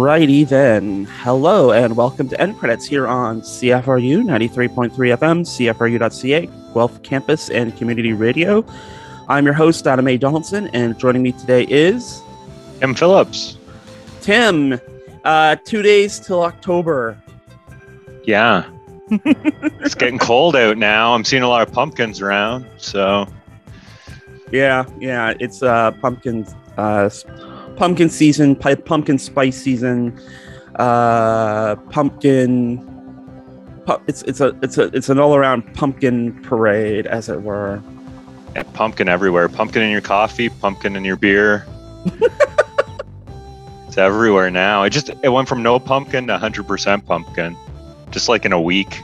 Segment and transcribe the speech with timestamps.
[0.00, 1.04] Alrighty then.
[1.04, 7.76] Hello and welcome to End Credits here on CFRU 93.3 FM, CFRU.ca, Guelph Campus and
[7.76, 8.64] Community Radio.
[9.28, 10.16] I'm your host, Adam A.
[10.16, 12.22] Donaldson, and joining me today is
[12.78, 13.58] Tim Phillips.
[14.22, 14.80] Tim.
[15.22, 17.22] Uh, two days till October.
[18.24, 18.70] Yeah.
[19.10, 21.12] it's getting cold out now.
[21.12, 23.26] I'm seeing a lot of pumpkins around, so
[24.50, 26.46] Yeah, yeah, it's uh pumpkin
[26.78, 27.10] uh
[27.80, 30.20] pumpkin season, pumpkin spice season,
[30.76, 32.76] uh pumpkin
[33.86, 37.82] pu- it's it's a it's a it's an all-around pumpkin parade as it were.
[38.54, 39.48] yeah, pumpkin everywhere.
[39.48, 41.66] Pumpkin in your coffee, pumpkin in your beer.
[43.88, 44.82] it's everywhere now.
[44.82, 47.56] It just it went from no pumpkin to 100% pumpkin,
[48.10, 49.00] just like in a week.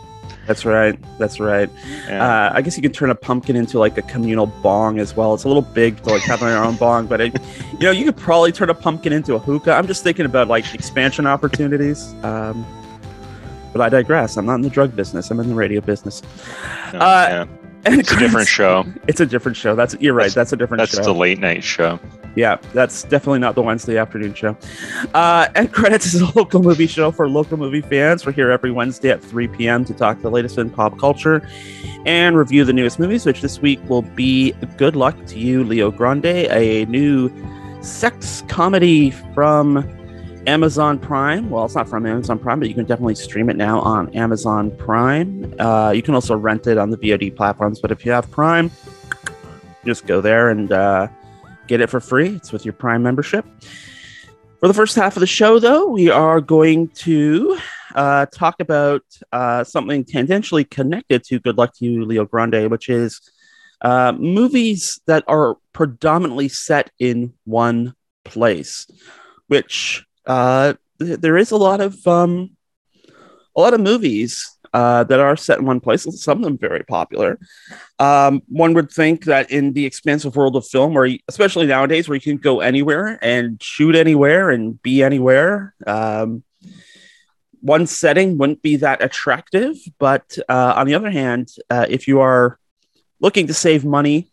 [0.47, 0.99] That's right.
[1.19, 1.69] That's right.
[2.09, 2.25] Yeah.
[2.25, 5.35] Uh, I guess you could turn a pumpkin into like a communal bong as well.
[5.35, 7.35] It's a little big to like have on your own bong, but it,
[7.73, 9.73] you know, you could probably turn a pumpkin into a hookah.
[9.73, 12.15] I'm just thinking about like expansion opportunities.
[12.23, 12.65] Um,
[13.73, 14.37] but I digress.
[14.37, 15.31] I'm not in the drug business.
[15.31, 16.23] I'm in the radio business.
[16.93, 17.47] No, uh, yeah.
[17.85, 18.85] And It's a different show.
[19.09, 19.75] It's a different show.
[19.77, 20.25] That's you're right.
[20.25, 20.97] That's- That's, a different show.
[20.97, 21.13] That's show.
[21.13, 22.01] the late night show.
[22.37, 24.59] Yeah, that's definitely not the Wednesday afternoon show.
[25.15, 28.27] Uh, End Credits is a local movie show for local movie fans.
[28.27, 29.87] We're here every Wednesday at 3 p.m.
[29.87, 31.49] to talk the latest in pop culture
[32.05, 35.91] and review the newest movies, which this week will be Good Luck to You, Leo
[35.91, 37.33] Grande, a new
[37.83, 39.79] sex comedy from
[40.47, 41.49] Amazon Prime.
[41.49, 44.77] Well, it's not from Amazon Prime, but you can definitely stream it now on Amazon
[44.77, 45.55] Prime.
[45.59, 48.71] Uh, you can also rent it on the VOD platforms, but if you have Prime,
[49.87, 51.09] just go there and uh,
[51.67, 52.37] get it for free.
[52.37, 53.45] It's with your Prime membership.
[54.61, 57.59] For the first half of the show, though, we are going to
[57.95, 62.89] uh, talk about uh, something tangentially connected to Good Luck to You, Leo Grande, which
[62.89, 63.21] is
[63.83, 67.95] uh, movies that are predominantly set in one
[68.25, 68.87] place,
[69.49, 72.57] which uh, th- there is a lot of um,
[73.57, 76.07] a lot of movies uh, that are set in one place.
[76.23, 77.39] Some of them very popular.
[77.99, 82.09] Um, one would think that in the expansive world of film, where you, especially nowadays,
[82.09, 86.43] where you can go anywhere and shoot anywhere and be anywhere, um,
[87.61, 89.77] one setting wouldn't be that attractive.
[89.99, 92.59] But uh, on the other hand, uh, if you are
[93.21, 94.29] looking to save money,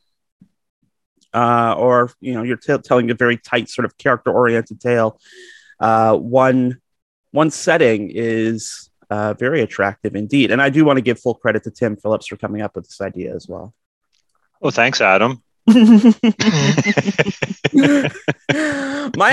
[1.33, 5.19] uh, or you know you're t- telling a very tight sort of character-oriented tale,
[5.79, 6.79] uh, one
[7.31, 10.52] one setting is uh, very attractive indeed.
[10.52, 12.86] And I do want to give full credit to Tim Phillips for coming up with
[12.86, 13.74] this idea as well.
[14.62, 15.44] Oh, thanks, Adam.
[15.68, 16.14] My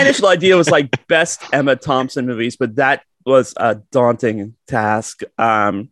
[0.00, 5.22] initial idea was like best Emma Thompson movies, but that was a daunting task.
[5.38, 5.90] Um,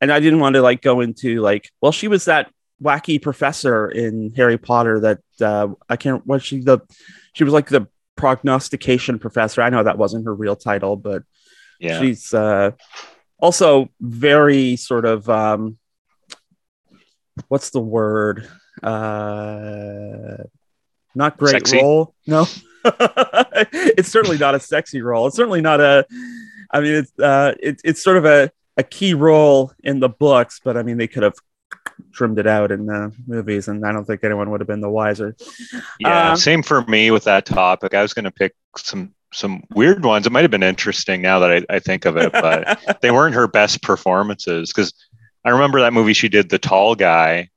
[0.00, 2.50] and I didn't want to like go into like, well, she was that
[2.82, 6.26] wacky professor in Harry Potter that uh, I can't.
[6.26, 6.80] Was she the?
[7.32, 9.62] She was like the prognostication professor.
[9.62, 11.22] I know that wasn't her real title, but
[11.80, 12.00] Yeah.
[12.00, 12.72] she's uh,
[13.38, 15.78] also very sort of um,
[17.48, 18.48] what's the word?
[18.82, 20.44] Uh,
[21.14, 21.78] not great Sexy?
[21.78, 22.14] role.
[22.26, 22.46] No,
[22.84, 25.26] it's certainly not a sexy role.
[25.26, 26.06] It's certainly not a.
[26.70, 30.60] I mean, it's uh, it, it's sort of a a key role in the books,
[30.62, 31.34] but I mean, they could have
[32.12, 34.90] trimmed it out in the movies, and I don't think anyone would have been the
[34.90, 35.36] wiser.
[35.98, 37.94] Yeah, Uh, same for me with that topic.
[37.94, 40.26] I was going to pick some some weird ones.
[40.26, 43.34] It might have been interesting now that I, I think of it, but they weren't
[43.34, 44.92] her best performances because
[45.44, 47.48] I remember that movie she did, The Tall Guy.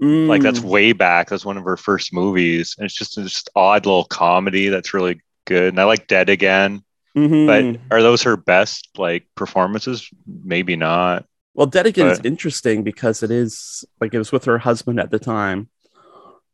[0.00, 0.64] Like that's Mm.
[0.64, 1.28] way back.
[1.28, 5.20] That's one of her first movies, and it's just just odd little comedy that's really
[5.44, 5.68] good.
[5.68, 6.82] And I like Dead Again,
[7.16, 7.46] Mhm.
[7.46, 10.08] but are those her best like performances?
[10.26, 11.24] Maybe not.
[11.54, 15.12] Well, Dead Again is interesting because it is like it was with her husband at
[15.12, 15.68] the time.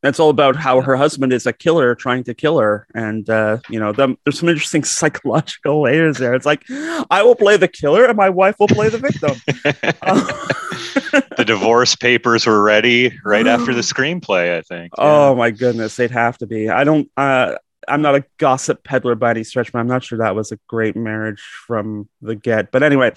[0.02, 3.58] It's all about how her husband is a killer trying to kill her, and uh,
[3.68, 6.34] you know, them, there's some interesting psychological layers there.
[6.34, 6.64] It's like
[7.10, 9.34] I will play the killer, and my wife will play the victim.
[11.36, 14.56] the divorce papers were ready right after the screenplay.
[14.56, 14.92] I think.
[14.98, 16.68] Oh my goodness, they'd have to be.
[16.68, 17.10] I don't.
[17.16, 17.56] Uh,
[17.88, 20.58] I'm not a gossip peddler by any stretch, but I'm not sure that was a
[20.67, 22.70] great marriage from the get.
[22.70, 23.12] But anyway,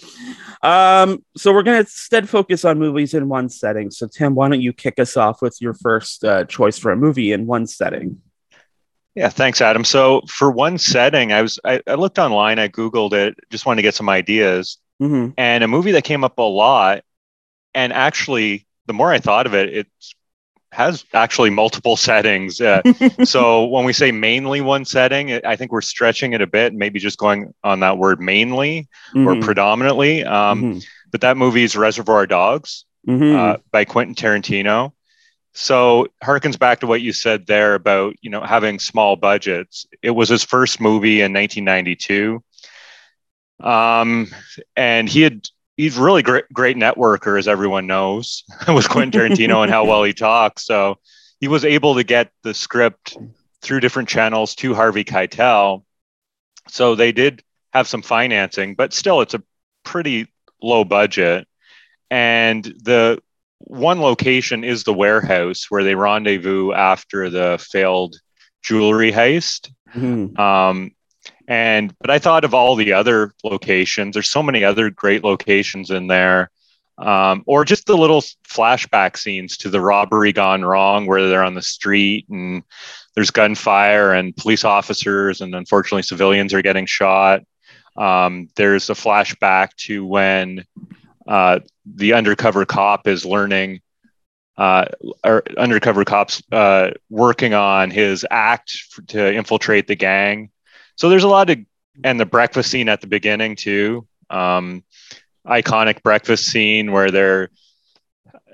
[0.62, 3.92] um, so we're gonna instead focus on movies in one setting.
[3.92, 6.96] So Tim, why don't you kick us off with your first uh, choice for a
[6.98, 8.22] movie in one setting?
[9.16, 9.84] Yeah, thanks, Adam.
[9.84, 13.78] So for one setting, I was I, I looked online, I googled it, just wanted
[13.78, 17.04] to get some ideas, hmm and a movie that came up a lot.
[17.74, 19.88] And actually, the more I thought of it, it
[20.72, 22.60] has actually multiple settings.
[22.62, 22.82] Uh,
[23.24, 27.00] so when we say mainly one setting, I think we're stretching it a bit, maybe
[27.00, 29.42] just going on that word mainly or Mhm.
[29.42, 30.24] predominantly.
[30.24, 30.86] Um, Mhm.
[31.12, 33.36] But that movie is Reservoir Dogs Mhm.
[33.36, 34.94] uh, by Quentin Tarantino.
[35.54, 39.86] so harkens back to what you said there about you know having small budgets.
[40.02, 42.42] It was his first movie in 1992,
[43.60, 44.28] um,
[44.78, 45.42] and he had
[45.82, 50.14] he's really great great networker as everyone knows with Quentin Tarantino and how well he
[50.14, 50.64] talks.
[50.64, 51.00] So
[51.40, 53.18] he was able to get the script
[53.64, 55.84] through different channels to Harvey Keitel.
[56.68, 57.42] So they did
[57.74, 59.42] have some financing, but still, it's a
[59.84, 60.28] pretty
[60.62, 61.48] low budget.
[62.12, 63.20] And the
[63.58, 68.18] one location is the warehouse where they rendezvous after the failed
[68.62, 69.72] jewelry heist.
[69.96, 70.40] Mm-hmm.
[70.40, 70.92] Um,
[71.52, 74.14] and but I thought of all the other locations.
[74.14, 76.50] There's so many other great locations in there.
[76.98, 81.56] Um, or just the little flashback scenes to the robbery gone wrong where they're on
[81.56, 82.64] the street and
[83.16, 87.42] there's gunfire and police officers and unfortunately civilians are getting shot
[87.98, 90.64] um, there's a flashback to when
[91.28, 93.82] uh, the undercover cop is learning
[94.58, 94.86] uh,
[95.24, 100.52] or undercover cops uh, working on his act to infiltrate the gang
[101.02, 101.58] so there's a lot of
[102.04, 104.84] and the breakfast scene at the beginning too um,
[105.48, 107.50] iconic breakfast scene where they're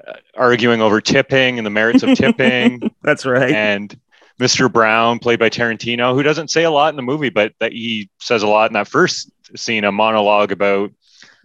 [0.07, 2.89] uh, arguing over tipping and the merits of tipping.
[3.01, 3.51] That's right.
[3.51, 3.99] And
[4.39, 4.71] Mr.
[4.71, 8.09] Brown, played by Tarantino, who doesn't say a lot in the movie, but that he
[8.21, 10.94] says a lot in that first scene, a monologue about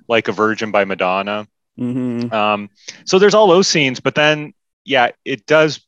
[0.07, 1.49] like a virgin by Madonna.
[1.77, 2.33] Mm-hmm.
[2.33, 2.71] Um,
[3.07, 4.55] so there's all those scenes, but then
[4.85, 5.81] yeah, it does,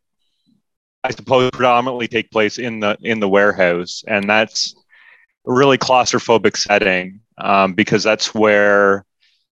[1.05, 4.75] I suppose, predominantly take place in the in the warehouse, and that's
[5.45, 9.05] really claustrophobic setting um, because that's where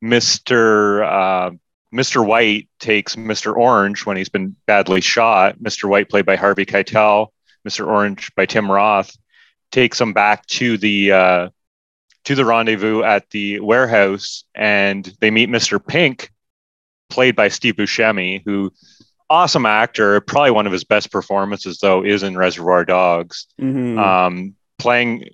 [0.03, 1.05] Mr.
[1.05, 1.51] Uh,
[1.95, 2.27] Mr.
[2.27, 3.57] White takes Mr.
[3.57, 5.59] Orange when he's been badly shot.
[5.59, 5.89] Mr.
[5.89, 7.29] White, played by Harvey Keitel,
[7.67, 7.87] Mr.
[7.87, 9.17] Orange by Tim Roth,
[9.71, 11.49] takes him back to the uh,
[12.25, 15.85] to the rendezvous at the warehouse, and they meet Mr.
[15.85, 16.31] Pink,
[17.11, 18.73] played by Steve Buscemi, who
[19.31, 20.21] awesome actor.
[20.21, 23.99] Probably one of his best performances, though, is in Reservoir Dogs, mm-hmm.
[23.99, 25.29] um, playing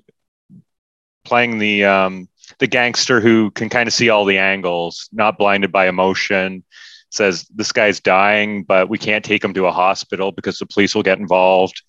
[1.25, 2.29] playing the um,
[2.59, 6.65] the gangster who can kind of see all the angles, not blinded by emotion,
[7.11, 10.95] says this guy's dying, but we can't take him to a hospital because the police
[10.95, 11.83] will get involved.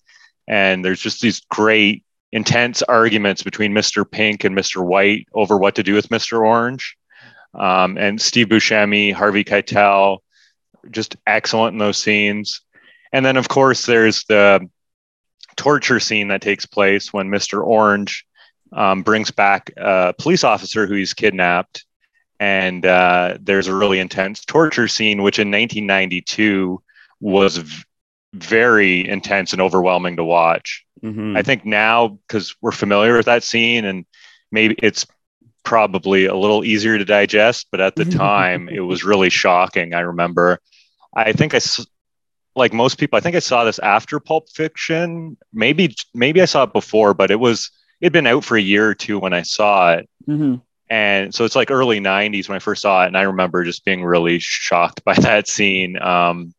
[0.48, 4.08] And there's just these great, intense arguments between Mr.
[4.08, 4.84] Pink and Mr.
[4.84, 6.44] White over what to do with Mr.
[6.44, 6.96] Orange.
[7.54, 10.18] Um, and Steve Buscemi, Harvey Keitel,
[10.90, 12.62] just excellent in those scenes.
[13.12, 14.68] And then, of course, there's the
[15.56, 17.64] torture scene that takes place when Mr.
[17.64, 18.24] Orange
[18.72, 21.84] um, brings back a police officer who he's kidnapped.
[22.40, 26.82] And uh, there's a really intense torture scene, which in 1992
[27.20, 27.84] was v-
[28.34, 30.84] very intense and overwhelming to watch.
[31.02, 31.36] Mm-hmm.
[31.36, 34.04] I think now, because we're familiar with that scene and
[34.50, 35.06] maybe it's
[35.62, 39.94] probably a little easier to digest, but at the time it was really shocking.
[39.94, 40.58] I remember,
[41.14, 41.60] I think I,
[42.56, 45.36] like most people, I think I saw this after Pulp Fiction.
[45.52, 47.70] Maybe, maybe I saw it before, but it was
[48.02, 50.10] it'd been out for a year or two when I saw it.
[50.28, 50.56] Mm-hmm.
[50.90, 53.06] And so it's like early 90s when I first saw it.
[53.06, 55.96] And I remember just being really shocked by that scene.
[56.02, 56.52] Um,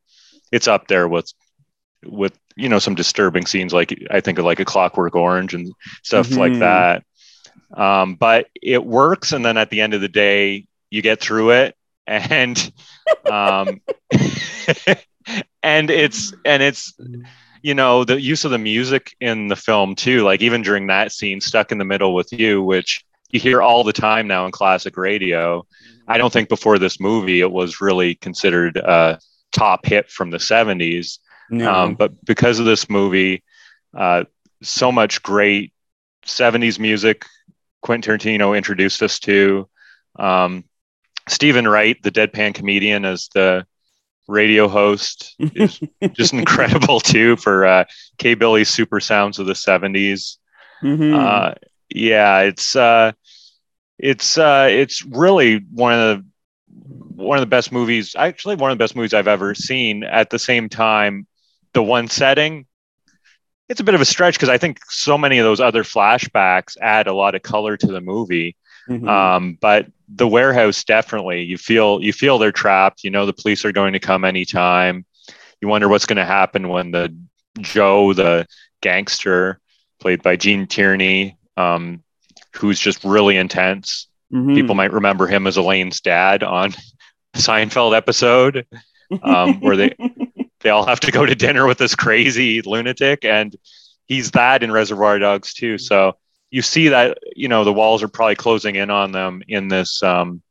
[0.51, 1.31] it's up there with,
[2.03, 5.71] with, you know, some disturbing scenes like I think of like a Clockwork Orange and
[6.01, 6.39] stuff mm-hmm.
[6.39, 7.03] like that.
[7.75, 9.33] Um, but it works.
[9.33, 11.75] And then at the end of the day, you get through it.
[12.07, 12.73] And,
[13.29, 13.81] um,
[15.63, 16.93] and it's, and it's,
[17.63, 21.11] you know the use of the music in the film too like even during that
[21.11, 24.51] scene stuck in the middle with you which you hear all the time now in
[24.51, 25.65] classic radio.
[26.07, 29.17] I don't think before this movie it was really considered a
[29.51, 31.17] top hit from the 70s
[31.49, 31.73] no.
[31.73, 33.43] um, but because of this movie
[33.97, 34.25] uh,
[34.61, 35.73] so much great
[36.27, 37.25] 70s music
[37.81, 39.69] quentin tarantino introduced us to.
[40.17, 40.63] Um,
[41.29, 43.65] Steven Wright, the deadpan comedian, as the
[44.27, 45.79] radio host is
[46.13, 47.85] just incredible too for uh,
[48.17, 50.37] K Billy's Super Sounds of the 70s.
[50.81, 51.15] Mm-hmm.
[51.15, 51.53] Uh,
[51.89, 53.11] yeah, it's uh,
[53.97, 56.25] it's uh, it's really one of the
[57.15, 58.15] one of the best movies.
[58.17, 60.03] Actually, one of the best movies I've ever seen.
[60.03, 61.27] At the same time,
[61.73, 62.65] the one setting.
[63.69, 66.75] It's a bit of a stretch because I think so many of those other flashbacks
[66.81, 68.57] add a lot of color to the movie.
[68.89, 69.07] Mm-hmm.
[69.07, 73.03] Um, but the warehouse definitely you feel you feel they're trapped.
[73.03, 75.05] You know the police are going to come anytime.
[75.61, 77.15] You wonder what's going to happen when the
[77.59, 78.47] Joe, the
[78.81, 79.59] gangster,
[79.99, 82.03] played by Gene Tierney, um,
[82.55, 84.07] who's just really intense.
[84.33, 84.55] Mm-hmm.
[84.55, 86.73] People might remember him as Elaine's dad on
[87.35, 88.65] Seinfeld episode,
[89.21, 89.95] um, where they
[90.59, 93.55] they all have to go to dinner with this crazy lunatic, and
[94.05, 95.77] he's that in Reservoir Dogs too.
[95.77, 96.17] So
[96.53, 100.03] you see that you know the walls are probably closing in on them in this
[100.03, 100.43] um,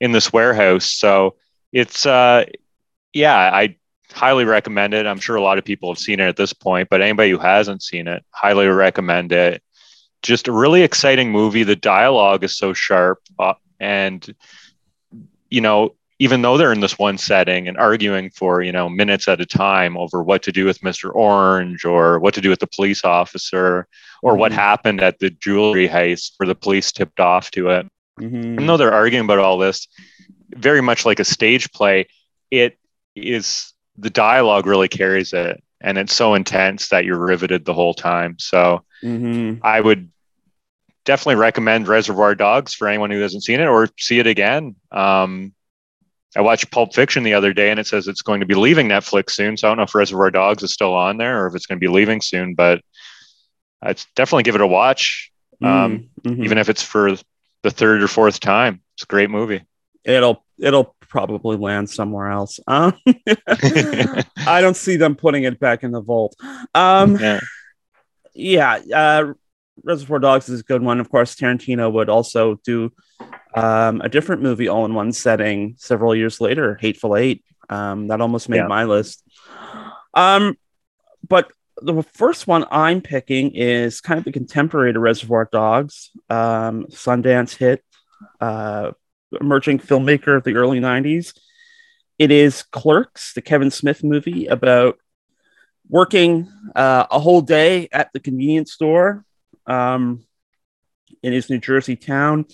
[0.00, 0.90] in this warehouse.
[0.90, 1.36] So
[1.72, 2.46] it's uh,
[3.12, 3.76] yeah, I
[4.12, 5.06] highly recommend it.
[5.06, 7.38] I'm sure a lot of people have seen it at this point, but anybody who
[7.38, 9.62] hasn't seen it, highly recommend it.
[10.20, 11.62] Just a really exciting movie.
[11.62, 14.34] The dialogue is so sharp, uh, and
[15.48, 19.28] you know, even though they're in this one setting and arguing for you know minutes
[19.28, 21.14] at a time over what to do with Mr.
[21.14, 23.86] Orange or what to do with the police officer
[24.26, 24.40] or mm-hmm.
[24.40, 27.86] what happened at the jewelry heist where the police tipped off to it.
[28.20, 28.54] Mm-hmm.
[28.54, 29.86] Even though they're arguing about all this,
[30.50, 32.08] very much like a stage play,
[32.50, 32.76] it
[33.14, 37.94] is the dialogue really carries it and it's so intense that you're riveted the whole
[37.94, 38.36] time.
[38.40, 39.64] So mm-hmm.
[39.64, 40.10] I would
[41.04, 44.74] definitely recommend Reservoir Dogs for anyone who hasn't seen it or see it again.
[44.90, 45.54] Um,
[46.36, 48.88] I watched Pulp Fiction the other day and it says it's going to be leaving
[48.88, 49.56] Netflix soon.
[49.56, 51.78] So I don't know if Reservoir Dogs is still on there or if it's going
[51.78, 52.80] to be leaving soon, but
[53.86, 55.30] I'd definitely give it a watch.
[55.62, 56.44] Um, mm-hmm.
[56.44, 57.12] Even if it's for
[57.62, 59.64] the third or fourth time, it's a great movie.
[60.04, 62.60] It'll it'll probably land somewhere else.
[62.66, 62.94] Um,
[63.46, 66.36] I don't see them putting it back in the vault.
[66.74, 67.40] Um, yeah,
[68.34, 69.32] yeah uh,
[69.82, 71.00] Reservoir Dogs is a good one.
[71.00, 72.92] Of course, Tarantino would also do
[73.54, 77.44] um, a different movie all in one setting several years later, Hateful Eight.
[77.68, 78.66] Um, that almost made yeah.
[78.66, 79.22] my list.
[80.14, 80.56] Um,
[81.26, 81.50] but
[81.82, 87.56] the first one I'm picking is kind of the contemporary to Reservoir Dogs, um, Sundance
[87.56, 87.84] hit,
[88.40, 88.92] uh,
[89.40, 91.34] emerging filmmaker of the early 90s.
[92.18, 94.98] It is Clerks, the Kevin Smith movie about
[95.88, 99.24] working uh, a whole day at the convenience store
[99.66, 100.24] um,
[101.22, 102.46] in his New Jersey town.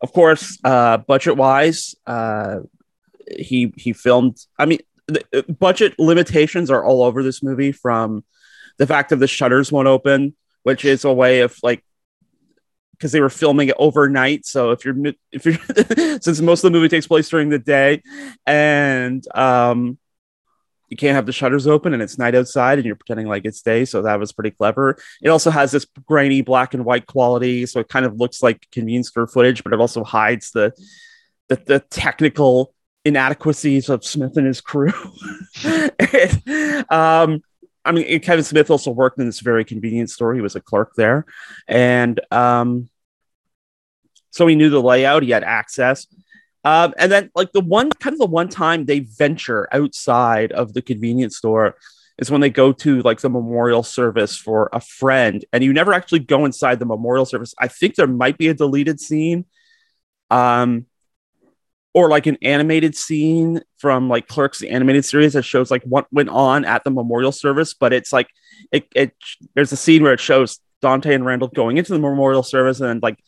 [0.00, 2.60] Of course, uh, budget wise, uh,
[3.36, 4.38] he he filmed.
[4.58, 7.72] I mean, the uh, budget limitations are all over this movie.
[7.72, 8.24] From
[8.78, 11.84] the fact that the shutters won't open, which is a way of like
[12.92, 14.44] because they were filming it overnight.
[14.44, 14.96] So if you're
[15.32, 18.02] if you're since most of the movie takes place during the day,
[18.46, 19.98] and um,
[20.88, 23.62] you can't have the shutters open and it's night outside and you're pretending like it's
[23.62, 23.84] day.
[23.84, 24.98] So that was pretty clever.
[25.22, 28.66] It also has this grainy black and white quality, so it kind of looks like
[28.72, 30.72] convenience store footage, but it also hides the
[31.48, 34.92] the, the technical inadequacies of Smith and his crew.
[35.64, 37.42] and, um,
[37.88, 40.34] I mean, Kevin Smith also worked in this very convenience store.
[40.34, 41.24] He was a clerk there,
[41.66, 42.90] and um,
[44.30, 45.22] so he knew the layout.
[45.22, 46.06] He had access.
[46.64, 50.74] Um, and then, like the one kind of the one time they venture outside of
[50.74, 51.76] the convenience store
[52.18, 55.94] is when they go to like the memorial service for a friend, and you never
[55.94, 57.54] actually go inside the memorial service.
[57.58, 59.46] I think there might be a deleted scene.
[60.30, 60.84] Um,
[61.98, 66.06] or like an animated scene from like Clerks, the animated series that shows like what
[66.12, 67.74] went on at the memorial service.
[67.74, 68.28] But it's like
[68.70, 69.16] it, it
[69.54, 73.02] there's a scene where it shows Dante and Randall going into the memorial service, and
[73.02, 73.18] like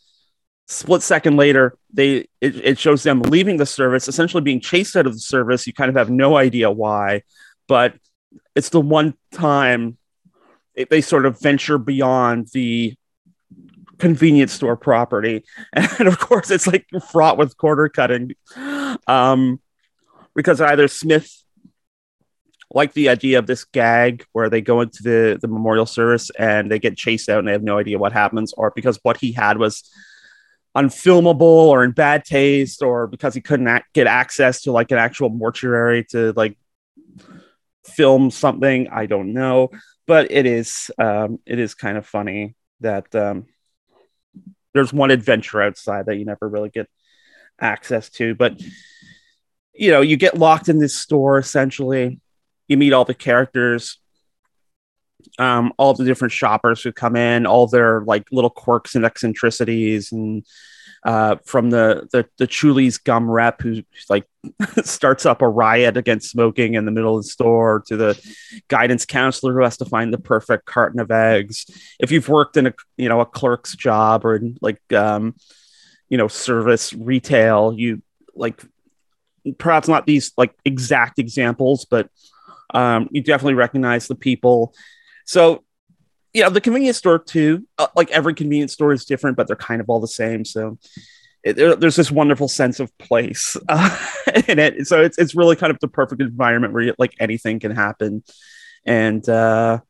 [0.69, 5.09] split second later, they it, it shows them leaving the service, essentially being chased out
[5.09, 5.67] of the service.
[5.67, 7.23] You kind of have no idea why,
[7.67, 7.95] but
[8.55, 9.99] it's the one time
[10.91, 12.95] they sort of venture beyond the
[14.01, 15.45] convenience store property.
[15.99, 18.35] And of course, it's like fraught with quarter cutting
[19.07, 19.61] um,
[20.35, 21.45] because either Smith
[22.73, 26.71] liked the idea of this gag where they go into the, the memorial service and
[26.71, 29.33] they get chased out and they have no idea what happens, or because what he
[29.33, 29.91] had was
[30.77, 35.29] unfilmable or in bad taste, or because he couldn't get access to like an actual
[35.29, 36.57] mortuary to like
[37.85, 38.89] film something.
[38.89, 39.71] I don't know,
[40.07, 43.47] but it is um, it is kind of funny that um,
[44.75, 46.89] there's one adventure outside that you never really get
[47.61, 48.61] access to but
[49.75, 52.21] you know you get locked in this store essentially.
[52.69, 53.99] You meet all the characters
[55.39, 60.13] um, all the different shoppers who come in all their like little quirks and eccentricities
[60.13, 60.45] and
[61.03, 64.27] uh, from the the the Chewlie's gum rep who like
[64.85, 68.21] starts up a riot against smoking in the middle of the store to the
[68.69, 71.67] guidance counselor who has to find the perfect carton of eggs.
[71.99, 75.37] If you've worked in a you know a clerk's job or in like um,
[76.09, 78.03] you know service retail, you
[78.35, 78.63] like
[79.57, 82.11] perhaps not these like exact examples, but
[82.75, 84.75] um, you definitely recognize the people.
[85.25, 85.65] So
[86.33, 87.67] yeah, the convenience store too.
[87.79, 90.45] Uh, like every convenience store is different, but they're kind of all the same.
[90.45, 90.79] So
[91.43, 93.99] it, there, there's this wonderful sense of place uh,
[94.47, 94.87] in it.
[94.87, 98.23] So it's it's really kind of the perfect environment where you, like anything can happen,
[98.85, 99.81] and uh,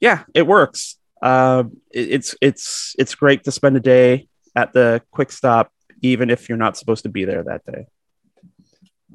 [0.00, 0.96] yeah, it works.
[1.20, 6.30] Uh, it, it's it's it's great to spend a day at the quick stop, even
[6.30, 7.86] if you're not supposed to be there that day.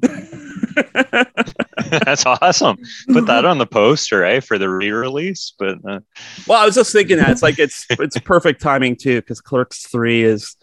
[1.90, 2.78] That's awesome.
[3.12, 5.54] Put that on the poster, eh, for the re-release.
[5.58, 6.00] But uh...
[6.46, 9.86] well, I was just thinking that it's like it's it's perfect timing too, because Clerks
[9.86, 10.56] Three is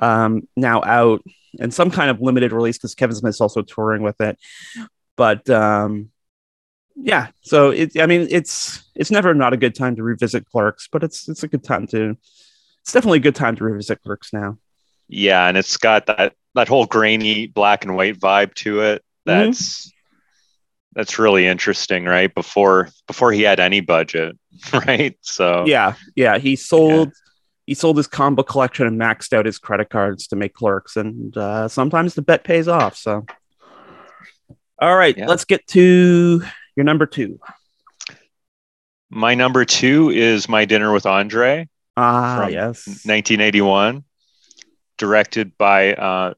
[0.00, 1.22] um, now out
[1.58, 4.38] and some kind of limited release because Kevin Smith's also touring with it.
[5.16, 6.10] But um,
[6.94, 7.98] yeah, so it.
[7.98, 11.42] I mean, it's it's never not a good time to revisit Clerks, but it's it's
[11.42, 12.16] a good time to.
[12.82, 14.58] It's definitely a good time to revisit Clerks now.
[15.08, 19.04] Yeah, and it's got that that whole grainy black and white vibe to it.
[19.28, 19.46] Mm-hmm.
[19.46, 19.92] That's
[20.94, 22.34] that's really interesting, right?
[22.34, 24.36] Before before he had any budget,
[24.72, 25.16] right?
[25.22, 26.38] So Yeah, yeah.
[26.38, 27.12] He sold
[27.66, 31.36] he sold his combo collection and maxed out his credit cards to make Clerks, and
[31.36, 32.96] uh, sometimes the bet pays off.
[32.96, 33.26] So,
[34.80, 35.26] all right, Yeah.
[35.26, 36.42] let's get to
[36.76, 37.38] your number two.
[39.10, 41.68] my number two is My Dinner with Andre.
[41.96, 42.86] Ah, yes.
[42.86, 44.04] 1981,
[44.96, 46.34] directed by uh,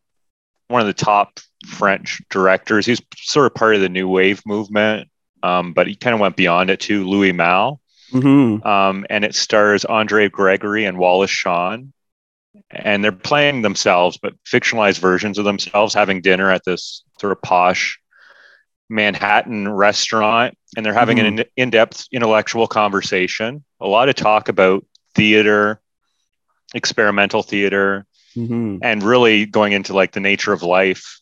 [0.68, 2.87] one of the top French directors.
[2.87, 5.09] He's sort of part of the new wave movement,
[5.43, 7.07] um, but he kind of went beyond it too.
[7.07, 11.93] Louis Malle, hmm um, and it stars Andre Gregory and Wallace Shawn,
[12.71, 17.40] and they're playing themselves, but fictionalized versions of themselves, having dinner at this sort of
[17.43, 17.99] posh
[18.88, 23.64] Manhattan restaurant, and they're having an in-depth intellectual conversation.
[23.81, 25.81] A lot of talk about theater,
[26.75, 31.20] experimental theater, hmm and really going into like the nature of life.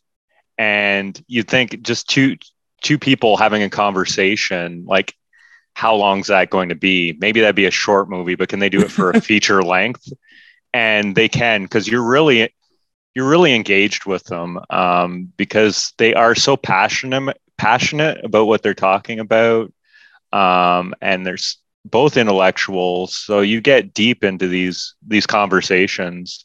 [0.59, 2.37] And you'd think just two
[2.83, 5.15] two people having a conversation, like
[5.75, 7.17] how long's that going to be?
[7.21, 10.13] Maybe that'd be a short movie, but can they do it for a feature length?
[10.75, 12.53] And they can because you're really
[13.15, 18.75] you're really engaged with them um, because they are so passionate passionate about what they're
[18.75, 19.73] talking about,
[20.33, 26.45] um, and there's both intellectuals, so you get deep into these these conversations.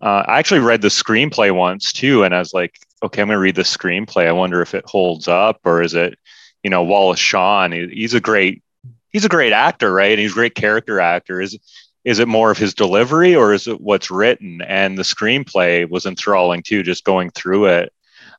[0.00, 3.36] Uh, I actually read the screenplay once too, and I was like, okay, I'm going
[3.36, 4.26] to read the screenplay.
[4.26, 6.18] I wonder if it holds up, or is it,
[6.62, 7.72] you know, Wallace Shawn?
[7.72, 8.62] He's a great,
[9.10, 10.12] he's a great actor, right?
[10.12, 11.40] And he's a great character actor.
[11.40, 11.58] Is
[12.04, 14.60] is it more of his delivery, or is it what's written?
[14.62, 16.82] And the screenplay was enthralling too.
[16.82, 17.92] Just going through it,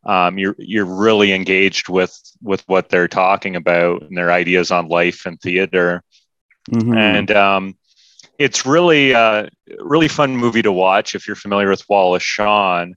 [0.05, 4.87] um, you're you're really engaged with with what they're talking about and their ideas on
[4.87, 6.03] life and theater
[6.71, 7.75] hmm and um,
[8.37, 9.47] it's really uh,
[9.79, 12.95] really fun movie to watch if you're familiar with Wallace Shawn,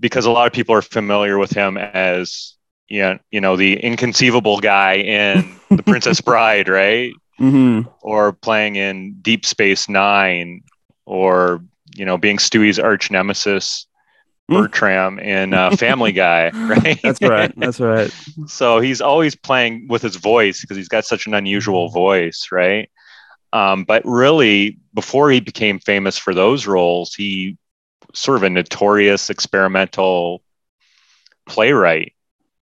[0.00, 2.54] because a lot of people are familiar with him as
[2.88, 7.12] you know, you know the inconceivable guy in The Princess Bride, right?
[7.38, 10.62] hmm Or playing in Deep Space Nine,
[11.06, 11.62] or
[11.94, 13.86] you know being Stewie's arch nemesis.
[14.50, 14.62] Mm.
[14.62, 16.98] Bertram in uh, Family Guy, right?
[17.04, 17.52] That's right.
[17.56, 18.12] That's right.
[18.48, 22.90] so he's always playing with his voice because he's got such an unusual voice, right?
[23.52, 27.58] Um, but really, before he became famous for those roles, he
[28.14, 30.42] sort of a notorious experimental
[31.46, 32.14] playwright.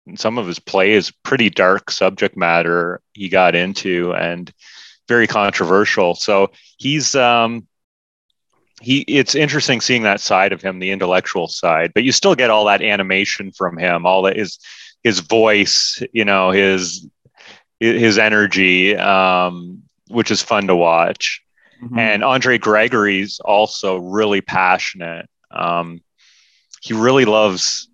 [0.06, 4.50] And some of his plays, pretty dark subject matter he got into and
[5.06, 6.14] very controversial.
[6.14, 7.66] So he's um,
[8.80, 12.50] he it's interesting seeing that side of him, the intellectual side, but you still get
[12.50, 14.58] all that animation from him, all that his
[15.02, 17.06] his voice, you know, his
[17.80, 21.42] his energy, um, which is fun to watch.
[21.82, 21.98] Mhm.
[21.98, 25.28] And Andre Gregory's also really passionate.
[25.50, 26.00] Um,
[26.82, 27.88] he really loves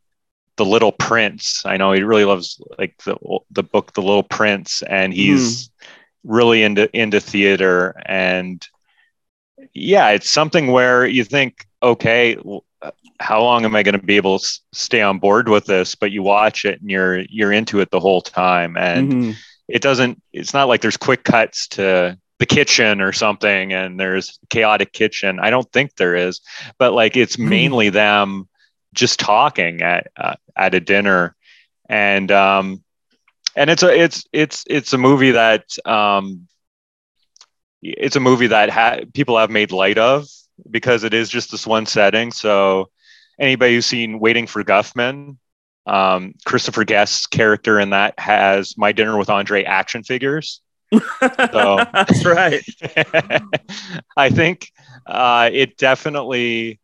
[0.57, 1.65] the Little Prince.
[1.67, 3.17] I know he really loves like the
[3.51, 5.71] the book The Little Prince, and he's
[6.23, 8.01] really into into theater.
[8.07, 8.67] And
[9.73, 12.37] yeah, it's something where you think, okay,
[13.21, 15.95] how long am I going to be able to stay on board with this?
[15.95, 19.35] But you watch it and you're you're into it the whole time, and Mhm.
[19.69, 24.39] it doesn't it's not like there's quick cuts to the kitchen or something and there's
[24.51, 26.41] chaotic kitchen i don't think there is
[26.79, 27.49] but like it's Hmm.
[27.49, 28.49] mainly them
[28.95, 31.35] just talking at uh, at a dinner
[31.89, 32.83] and um
[33.57, 36.47] and it's a it's it's it's a movie that um
[37.83, 40.27] it's a movie that ha- people have made light of
[40.71, 42.89] because it is just this one setting so
[43.39, 45.37] anybody who's seen waiting for guffman
[45.87, 50.61] um, Christopher Guest's character in that has My Dinner with Andre action figures.
[51.53, 52.63] That's right.
[54.17, 54.71] I think
[55.07, 56.81] uh, it definitely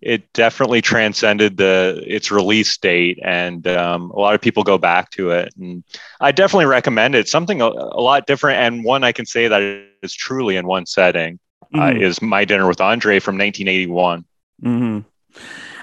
[0.00, 5.10] it definitely transcended the its release date, and um, a lot of people go back
[5.10, 5.52] to it.
[5.58, 5.82] And
[6.20, 7.28] I definitely recommend it.
[7.28, 9.60] Something a, a lot different, and one I can say that
[10.02, 11.38] is truly in one setting
[11.74, 12.00] uh, Mhm.
[12.02, 14.24] is My Dinner with Andre from 1981.
[14.62, 14.98] hmm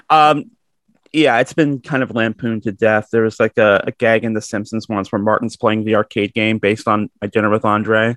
[0.08, 0.50] Um,
[1.12, 3.08] yeah, it's been kind of lampooned to death.
[3.10, 6.34] There was like a, a gag in The Simpsons once where Martin's playing the arcade
[6.34, 8.16] game based on My Dinner with Andre.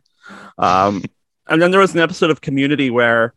[0.57, 1.03] Um,
[1.47, 3.33] and then there was an episode of Community where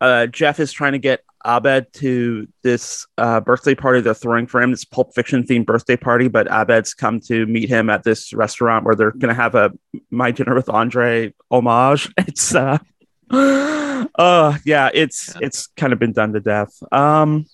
[0.00, 4.60] uh, Jeff is trying to get Abed to this uh, birthday party they're throwing for
[4.60, 4.72] him.
[4.72, 8.84] It's Pulp Fiction themed birthday party, but Abed's come to meet him at this restaurant
[8.84, 9.72] where they're going to have a
[10.10, 12.12] My Dinner with Andre homage.
[12.18, 12.78] It's uh,
[13.30, 16.72] uh yeah, it's it's kind of been done to death.
[16.92, 17.46] Um,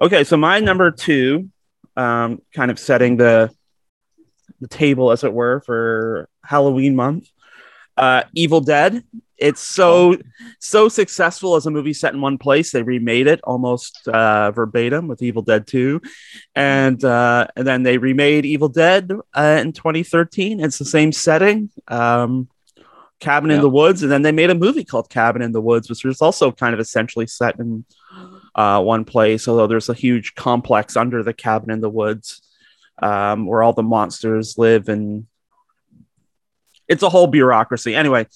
[0.00, 1.50] okay, so my number two,
[1.96, 3.50] um, kind of setting the
[4.60, 7.28] the table, as it were, for Halloween month.
[7.96, 9.02] Uh, Evil Dead.
[9.36, 10.16] It's so
[10.58, 12.72] so successful as a movie set in one place.
[12.72, 16.00] They remade it almost uh, verbatim with Evil Dead Two,
[16.54, 20.60] and uh, and then they remade Evil Dead uh, in 2013.
[20.60, 21.70] It's the same setting.
[21.88, 22.48] Um,
[23.18, 25.90] Cabin in the Woods, and then they made a movie called Cabin in the Woods,
[25.90, 27.84] which was also kind of essentially set in
[28.54, 32.42] uh, one place, although there's a huge complex under the cabin in the woods
[33.02, 35.26] um, where all the monsters live, and
[36.88, 37.94] it's a whole bureaucracy.
[37.94, 38.26] Anyway,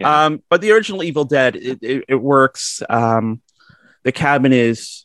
[0.00, 0.26] Yeah.
[0.26, 2.82] um, but the original Evil Dead, it, it, it works.
[2.88, 3.42] Um,
[4.04, 5.04] the cabin is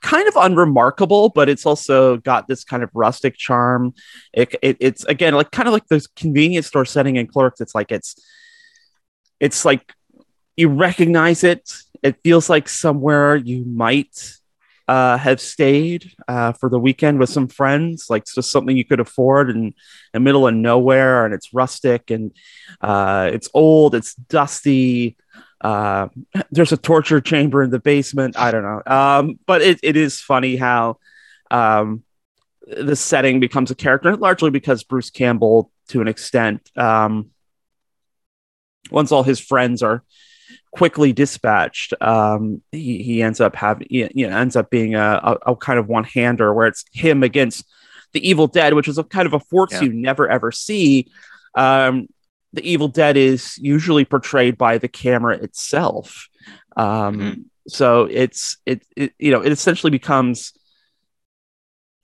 [0.00, 3.94] kind of unremarkable, but it's also got this kind of rustic charm.
[4.32, 7.60] It, it, it's again like kind of like this convenience store setting in Clerks.
[7.60, 8.14] It's like it's
[9.40, 9.92] it's like
[10.56, 11.68] you recognize it.
[12.04, 14.38] It feels like somewhere you might
[14.86, 18.10] uh, have stayed uh, for the weekend with some friends.
[18.10, 19.74] Like it's just something you could afford in
[20.12, 22.32] the middle of nowhere, and it's rustic and
[22.82, 23.94] uh, it's old.
[23.94, 25.16] It's dusty.
[25.60, 26.08] Uh,
[26.50, 28.38] there's a torture chamber in the basement.
[28.38, 30.98] I don't know, um, but it, it is funny how
[31.50, 32.04] um,
[32.66, 37.30] the setting becomes a character, largely because Bruce Campbell, to an extent, um,
[38.90, 40.02] once all his friends are
[40.72, 45.52] quickly dispatched, um, he, he ends up having, you know, ends up being a, a,
[45.52, 47.64] a kind of one hander where it's him against
[48.12, 49.82] the Evil Dead, which is a kind of a force Yeah.
[49.82, 51.10] you never ever see.
[51.54, 52.08] Um,
[52.52, 56.28] the Evil Dead is usually portrayed by the camera itself.
[56.76, 57.44] Um, Mhm.
[57.66, 60.52] So it's it, it you know it essentially becomes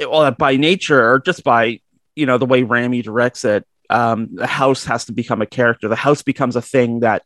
[0.01, 1.81] well by nature or just by
[2.17, 3.67] you know the way Raimi directs it.
[3.91, 5.89] Um, the house has to become a character.
[5.89, 7.23] The house becomes a thing that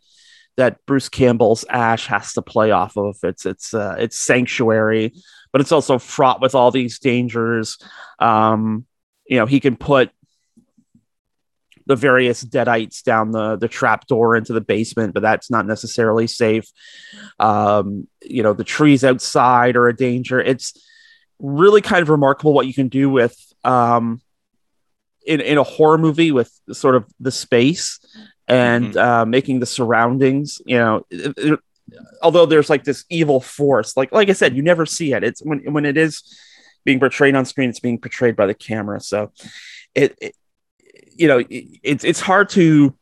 [0.56, 3.16] that Bruce Campbell's Ash has to play off of.
[3.22, 5.12] It's it's uh, it's sanctuary,
[5.52, 7.78] but it's also fraught with all these dangers.
[8.18, 8.86] Um,
[9.26, 10.10] you know, he can put
[11.86, 16.26] the various deadites down the the trap door into the basement, but that's not necessarily
[16.26, 16.66] safe.
[17.38, 20.40] Um, you know, the trees outside are a danger.
[20.40, 20.80] It's
[21.40, 24.20] really kind of remarkable what you can do with um
[25.26, 27.98] in, in a horror movie with sort of the space
[28.48, 31.60] and uh, making the surroundings, you know, it- it-
[32.22, 35.22] although there's like this evil force, like like I said, you never see it.
[35.24, 36.22] It's when when it is
[36.84, 39.00] being portrayed on screen, it's being portrayed by the camera.
[39.00, 39.32] So
[39.94, 40.34] it, it
[41.16, 41.48] you know, it,
[41.82, 42.94] it's it's hard to.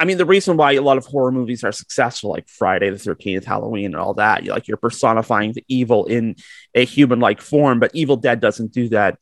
[0.00, 2.98] I mean, the reason why a lot of horror movies are successful, like Friday the
[2.98, 6.36] Thirteenth, Halloween, and all that, you like you're personifying the evil in
[6.74, 9.18] a human-like form, but Evil Dead doesn't do that.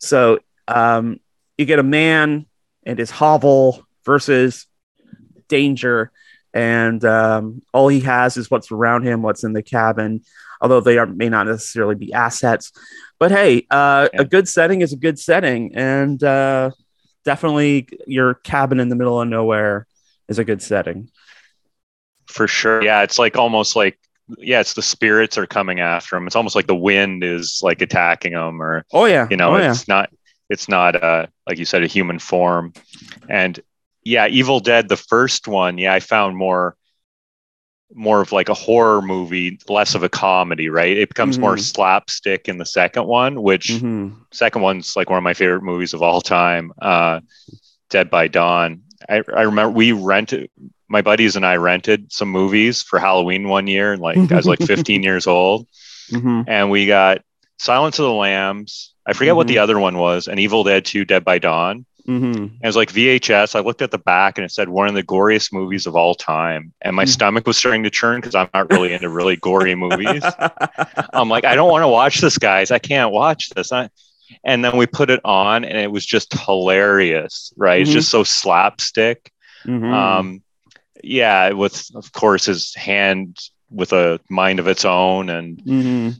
[0.00, 1.20] So um,
[1.56, 2.46] you get a man
[2.84, 4.66] and his hovel versus
[5.48, 6.10] danger,
[6.54, 10.22] and um, all he has is what's around him, what's in the cabin.
[10.62, 12.72] Although they are, may not necessarily be assets,
[13.18, 14.22] but hey, uh, Yeah.
[14.22, 16.70] a good setting is a good setting, and uh,
[17.26, 19.86] definitely your cabin in the middle of nowhere
[20.28, 21.10] is a good setting.
[22.28, 22.82] for sure.
[22.82, 23.98] Yeah, it's like almost like
[24.38, 26.26] yeah, it's the spirits are coming after him.
[26.26, 29.58] It's almost like the wind is like attacking him, or Oh yeah, you know, oh,
[29.58, 29.70] yeah.
[29.70, 30.10] it's not
[30.50, 32.72] it's not uh like you said a human form.
[33.28, 33.60] And
[34.06, 36.76] yeah, Evil Dead, the first one, yeah, I found more
[37.94, 40.96] more of like a horror movie, less of a comedy, right?
[40.96, 41.60] It becomes more Mhm.
[41.60, 44.12] slapstick in the second one, which Mhm.
[44.32, 47.20] second one's like one of my favorite movies of all time uh
[47.88, 50.50] dead by dawn i, I remember we rented
[50.88, 54.46] my buddies and i rented some movies for halloween one year and like i was
[54.46, 55.66] like 15 years old
[56.10, 56.44] Mhm.
[56.48, 57.22] and we got
[57.58, 61.04] silence of the lambs i forget what the other one was and evil dead 2
[61.04, 62.36] dead by dawn Mhm.
[62.36, 64.94] and it was like vhs i looked at the back and it said one of
[64.94, 67.08] the goriest movies of all time and my Mm.
[67.08, 70.22] stomach was starting to churn because i'm not really into really gory movies
[71.12, 72.70] I'm like, I don't want to watch this, guys.
[72.70, 73.72] I can't watch this.
[73.72, 73.88] I,
[74.44, 77.80] and then we put it on, and it was just hilarious, right?
[77.80, 77.94] It's Mhm.
[77.94, 79.30] just so slapstick.
[79.66, 79.92] Mhm.
[79.92, 80.42] Um,
[81.02, 83.38] yeah, with of course his hand
[83.70, 86.16] with a mind of its own, and Mhm.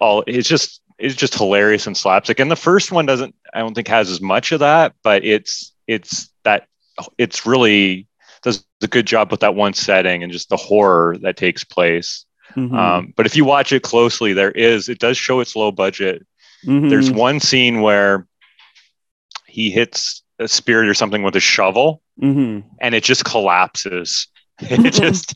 [0.00, 0.24] all.
[0.26, 2.40] It's just it's just hilarious and slapstick.
[2.40, 5.72] And the first one doesn't, I don't think, has as much of that, but it's
[5.86, 6.66] it's that
[7.18, 8.06] it's really
[8.42, 12.24] does a good job with that one setting and just the horror that takes place.
[12.54, 12.72] Mhm.
[12.76, 16.26] Um, but if you watch it closely, there is it does show it's low budget.
[16.64, 16.88] Mhm.
[16.88, 18.26] There's one scene where
[19.46, 22.64] he hits a spirit or something with a shovel, Mhm.
[22.80, 24.28] and it just collapses.
[24.60, 25.34] It just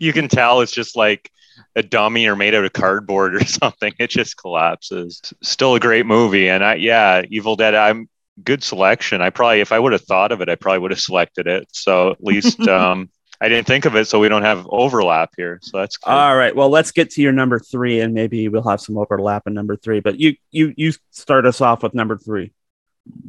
[0.00, 1.30] you can tell it's just like
[1.76, 3.92] a dummy or made out of cardboard or something.
[3.98, 5.20] It just collapses.
[5.42, 7.74] Still a great movie, and I yeah, Evil Dead.
[7.74, 8.08] I'm
[8.42, 9.20] good selection.
[9.22, 11.68] I probably if I would have thought of it, I probably would have selected it.
[11.72, 13.10] So at least um,
[13.40, 15.58] I didn't think of it, so we don't have overlap here.
[15.62, 16.10] So that's good.
[16.10, 16.54] All right.
[16.54, 19.76] Well, let's get to your number three, and maybe we'll have some overlap in number
[19.76, 20.00] three.
[20.00, 22.52] But you, you, you start us off with number three.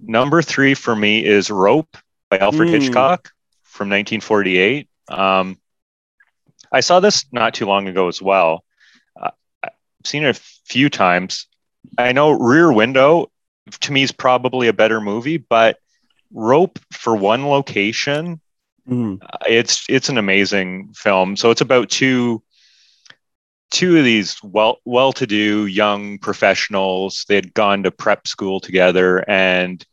[0.04, 1.98] number three for me is Rope
[2.30, 2.72] by Alfred Mm.
[2.72, 3.32] Hitchcock
[3.64, 4.88] from 1948.
[5.10, 5.58] Um,
[6.72, 8.64] I saw this not too long ago as well.
[9.20, 9.32] Uh,
[9.64, 9.72] I've
[10.04, 11.48] seen it a few times.
[11.98, 13.32] I know Rear Window
[13.82, 15.78] to me is probably a better movie, but
[16.34, 18.40] Rope for one location,
[19.22, 21.36] uh, it's it's an amazing film.
[21.36, 22.44] So it's about two
[23.72, 27.26] two of these well well to do young professionals.
[27.28, 29.86] They had gone to prep school together and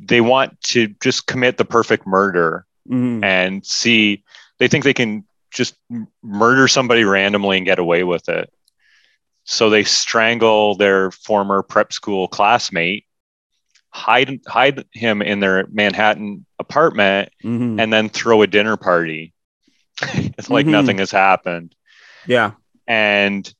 [0.00, 3.22] they want to just commit the perfect murder Mhm.
[3.22, 4.22] and see
[4.58, 5.74] they think they can just
[6.22, 8.52] murder somebody randomly and get away with it.
[9.44, 13.04] So they strangle their former prep school classmate,
[13.90, 17.80] hide hide him in their Manhattan apartment, Mhm.
[17.80, 19.32] and then throw a dinner party.
[20.38, 20.70] it's like Mhm.
[20.70, 21.74] nothing has happened.
[22.26, 22.52] yeah.
[22.86, 23.52] And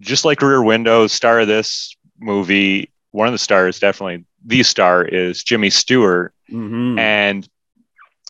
[0.00, 5.04] just like Rear Window, star of this movie, one of the stars, definitely the star,
[5.04, 6.98] is Jimmy Stewart Mhm.
[6.98, 7.48] and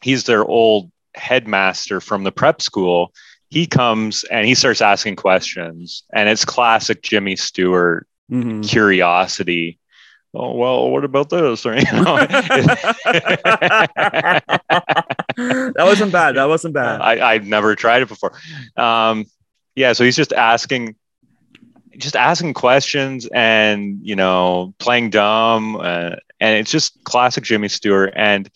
[0.02, 3.12] he's their old headmaster from the prep school.
[3.48, 8.66] He comes and he starts asking questions, and it's classic Jimmy Stewart Mhm.
[8.68, 9.78] curiosity.
[10.32, 11.66] Oh well, what about this?
[11.66, 12.16] Or, you know,
[14.56, 16.36] that wasn't bad.
[16.36, 17.00] That wasn't bad.
[17.00, 18.32] I, I've never tried it before.
[18.76, 19.26] Um,
[19.74, 20.94] yeah, so he's just asking,
[21.96, 28.12] just asking questions, and you know, playing dumb, uh, and it's just classic Jimmy Stewart.
[28.16, 28.48] And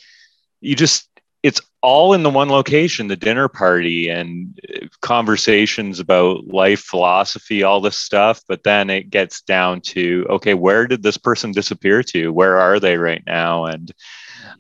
[0.61, 1.09] you just,
[1.45, 7.63] it's all in the one location, the dinner party, and uh, conversations about life, philosophy,
[7.63, 8.41] all this stuff.
[8.49, 12.33] But then it gets down to, okay, where did this person disappear to?
[12.33, 13.67] Where are they right now?
[13.67, 13.93] And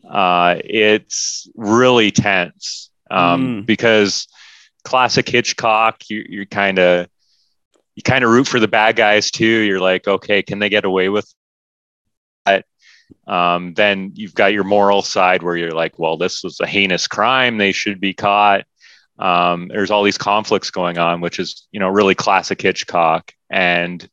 [0.08, 3.66] uh, it's really tense um, Mm.
[3.66, 4.28] because
[4.84, 7.08] classic Hitchcock, you, you kind of
[7.94, 9.46] you kind of root for the bad guys too.
[9.46, 11.32] You're like, okay, can they get away with?
[13.26, 17.06] Um, then you've got your moral side where you're like, well, this was a heinous
[17.06, 18.64] crime; they should be caught.
[19.18, 24.08] Um, there's all these conflicts going on, which is you know really classic Hitchcock, and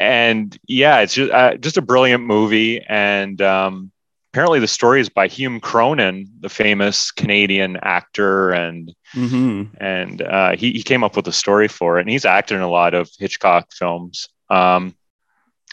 [0.00, 3.90] and yeah, it's just uh, just a brilliant movie, and um,
[4.32, 9.68] apparently the story is by Hume Cronyn, the famous Canadian actor, and Mhm.
[9.78, 12.62] and uh, he he came up with a story for it, and he's acted in
[12.62, 14.28] a lot of Hitchcock films.
[14.50, 14.94] Um,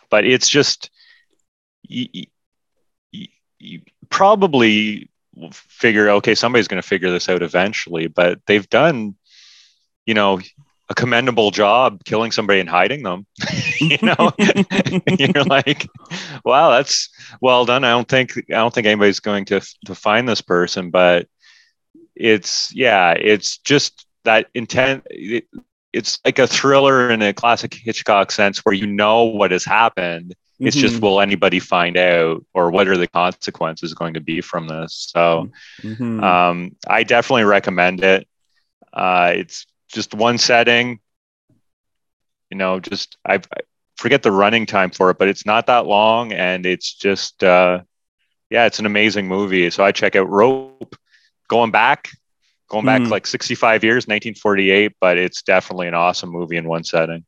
[0.09, 0.89] but it's just
[1.89, 2.25] you,
[3.11, 3.27] you,
[3.59, 5.09] you probably
[5.51, 9.15] figure okay, somebody's going to figure this out eventually, but they've done,
[10.05, 10.39] you know.
[10.91, 13.27] A commendable job killing somebody and hiding them.
[13.79, 14.31] you know,
[15.19, 15.87] you're like,
[16.43, 17.83] wow, that's well done.
[17.83, 21.27] I don't think I don't think anybody's going to to find this person, but
[22.15, 25.03] it's yeah, it's just that intent.
[25.11, 25.45] It,
[25.93, 30.35] it's like a thriller in a classic Hitchcock sense, where you know what has happened.
[30.59, 31.01] It's just Mhm.
[31.01, 35.07] will anybody find out, or what are the consequences going to be from this?
[35.11, 35.49] So
[35.83, 36.23] Mhm.
[36.23, 38.27] um, I definitely recommend it.
[38.93, 40.99] Uh, it's just one setting.
[42.51, 43.59] You know, just I, I
[43.97, 47.81] forget the running time for it, but it's not that long, and it's just uh,
[48.49, 49.69] yeah, it's an amazing movie.
[49.69, 50.95] So I check out Rope.
[51.47, 52.09] Going back,
[52.69, 53.09] going back Mhm.
[53.09, 57.25] like 65 years, 1948, but it's definitely an awesome movie in one setting.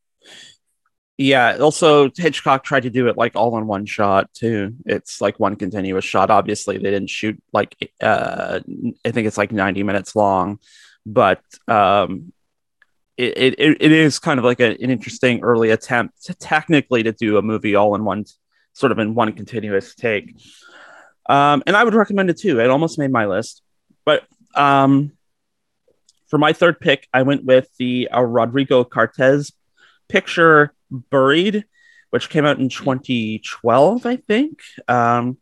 [1.18, 1.58] Yeah.
[1.60, 4.74] Also, Hitchcock tried to do it like all in one shot too.
[4.86, 6.30] It's like one continuous shot.
[6.30, 8.60] Obviously, they didn't shoot like uh,
[9.04, 10.58] I think it's like ninety minutes long,
[11.04, 12.32] but um,
[13.16, 17.12] it it, it is kind of like a, an interesting early attempt to technically to
[17.12, 18.24] do a movie all in one
[18.72, 20.34] sort of in one continuous take.
[21.28, 22.58] Um, and I would recommend it too.
[22.58, 23.62] It almost made my list,
[24.04, 25.12] but um,
[26.28, 29.52] for my third pick, I went with the uh, Rodrigo Cortés
[30.08, 31.64] picture Buried,
[32.10, 34.60] which came out in 2012, I think.
[34.88, 35.38] Um,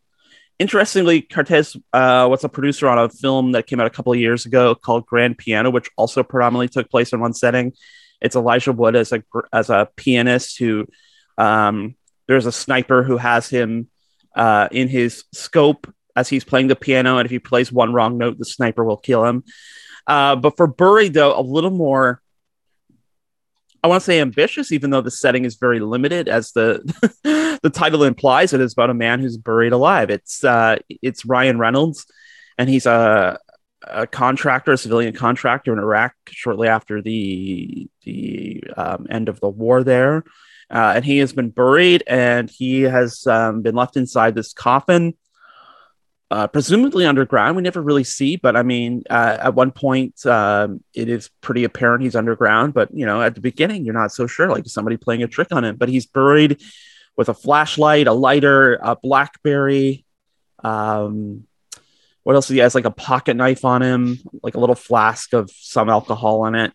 [0.58, 4.18] interestingly, Cortés uh, was a producer on a film that came out a couple of
[4.18, 7.72] years ago called Grand Piano, which also predominantly took place in one setting.
[8.20, 10.86] It's Elijah Wood as a as a pianist who
[11.38, 11.96] um,
[12.28, 13.88] there's a sniper who has him
[14.36, 18.18] uh, in his scope as he's playing the piano, and if he plays one wrong
[18.18, 19.44] note, the sniper will kill him.
[20.06, 22.20] Uh, but for Buried, though, a little more
[23.82, 26.82] I want to say ambitious, even though the setting is very limited, as the
[27.62, 28.52] the title implies.
[28.52, 30.10] It is about a man who's buried alive.
[30.10, 32.06] It's uh, it's Ryan Reynolds,
[32.58, 33.38] and he's a,
[33.82, 39.48] a contractor, a civilian contractor in Iraq shortly after the the um, end of the
[39.48, 40.24] war there,
[40.70, 45.14] uh, and he has been buried, and he has um, been left inside this coffin.
[46.30, 47.56] Uh, presumably underground.
[47.56, 51.64] We never really see, but I mean, uh, at one point, um, it is pretty
[51.64, 52.72] apparent he's underground.
[52.72, 54.48] But you know, at the beginning, you're not so sure.
[54.48, 56.62] Like somebody playing a trick on him, but he's buried
[57.16, 60.04] with a flashlight, a lighter, a Blackberry.
[60.62, 61.48] Um,
[62.22, 62.46] what else?
[62.46, 66.42] He has like a pocket knife on him, like a little flask of some alcohol
[66.42, 66.72] on it.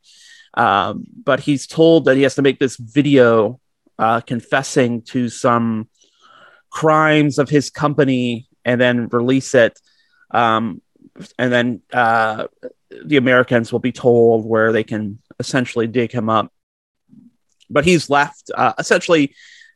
[0.56, 3.62] Um, but he's told that he has to make this video
[3.98, 5.88] uh, confessing to some
[6.70, 9.80] crimes of his company and then release it.
[10.32, 10.82] Um,
[11.39, 12.47] and then uh,
[13.06, 16.51] the Americans will be told where they can essentially dig him up.
[17.69, 19.34] But he's left uh, essentially.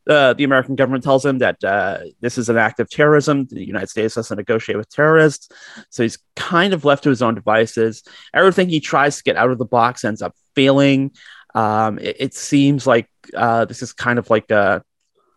[0.10, 3.46] Uh, the American government tells him that uh, this is an act of terrorism.
[3.46, 5.50] The United States doesn't negotiate with terrorists.
[5.92, 8.02] So he's kind of left to his own devices.
[8.34, 11.12] Everything he tries to get out of the box ends up failing.
[11.54, 14.84] Um, it, it, seems like uh, this is kind of like a.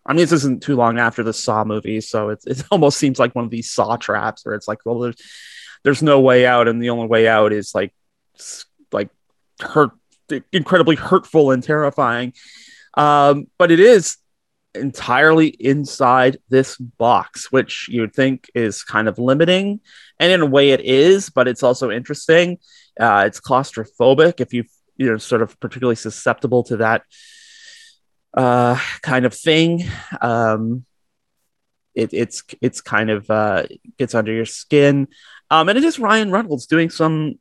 [0.05, 3.19] I mean, this isn't too long after the Saw movie, so it, it almost seems
[3.19, 5.17] like one of these Saw traps where it's like, well, there's,
[5.85, 7.95] there's no way out, and the only way out is like,
[8.93, 9.11] like
[9.61, 9.91] hurt,
[10.53, 12.33] incredibly hurtful and terrifying.
[12.95, 14.17] Um, but it is
[14.75, 19.81] entirely inside this box, which you would think is kind of limiting.
[20.19, 22.59] And in a way, it is, but it's also interesting.
[22.99, 24.65] Uh, it's claustrophobic if you
[24.97, 27.03] you know sort of particularly susceptible to that
[28.35, 29.85] uh, kind of thing.
[30.21, 30.85] Um,
[31.95, 33.65] it, it's it's kind of uh,
[33.99, 35.09] gets under your skin,
[35.51, 37.39] um, and it is Ryan Reynolds doing some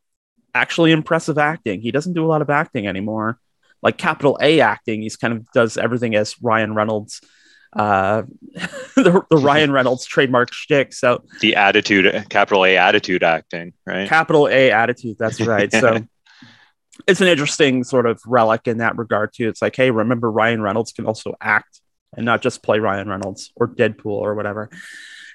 [0.53, 1.81] actually impressive acting.
[1.81, 3.39] He doesn't do a lot of acting anymore
[3.81, 5.01] like capital A acting.
[5.01, 7.21] He's kind of does everything as Ryan Reynolds,
[7.73, 8.23] uh,
[8.95, 10.93] the, the Ryan Reynolds trademark shtick.
[10.93, 14.07] So the attitude, capital A attitude acting, right?
[14.07, 15.17] Capital A attitude.
[15.19, 15.71] That's right.
[15.71, 16.05] So
[17.07, 19.47] it's an interesting sort of relic in that regard too.
[19.47, 21.81] It's like, hey, remember Ryan Reynolds can also act
[22.15, 24.69] and not just play Ryan Reynolds or Deadpool or whatever.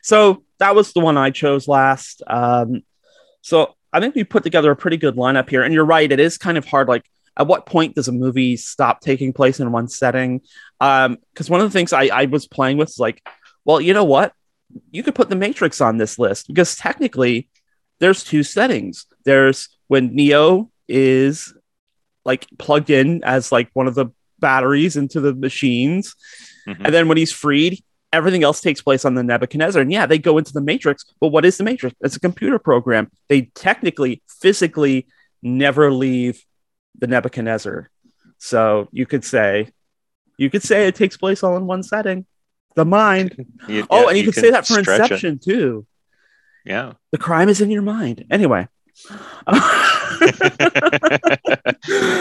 [0.03, 2.23] So that was the one I chose last.
[2.27, 2.83] Um,
[3.41, 5.63] so I think we put together a pretty good lineup here.
[5.63, 6.89] And you're right, it is kind of hard.
[6.89, 7.05] Like
[7.37, 10.43] at what point does a movie stop taking place in one setting?
[10.79, 13.27] Because um, one of the things I, I was playing with is like,
[13.65, 14.33] well, you know what?
[14.91, 17.49] You could put the Matrix on this list because technically
[17.99, 19.07] there's two settings.
[19.25, 21.55] There's when Neo is
[22.25, 24.07] like plugged in as like one of the
[24.39, 26.15] batteries into the machines.
[26.69, 26.85] Mm-hmm.
[26.85, 29.81] And then when he's freed, everything else takes place on the Nebuchadnezzar.
[29.83, 31.97] And yeah, they go into the Matrix, but what is the Matrix?
[32.01, 33.11] It's a computer program.
[33.29, 35.07] They technically, physically
[35.43, 36.43] never leave
[36.99, 37.91] the Nebuchadnezzar.
[38.39, 39.71] So you could say,
[40.37, 42.27] you could say it takes place all in one setting,
[42.75, 43.47] the mind.
[43.69, 45.43] You, oh, yeah, and you, you could say that for Inception it.
[45.43, 45.87] too.
[46.65, 48.25] Yeah, the crime is in your mind.
[48.31, 48.69] Anyway.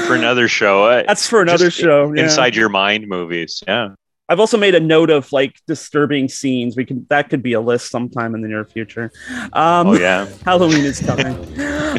[0.05, 0.85] For another show.
[0.85, 2.13] Uh, That's for another show.
[2.13, 2.23] Yeah.
[2.23, 3.63] Inside your mind movies.
[3.67, 3.95] Yeah.
[4.27, 6.75] I've also made a note of like disturbing scenes.
[6.75, 9.11] We can that could be a list sometime in the near future.
[9.53, 11.35] Um, oh yeah, Halloween is coming.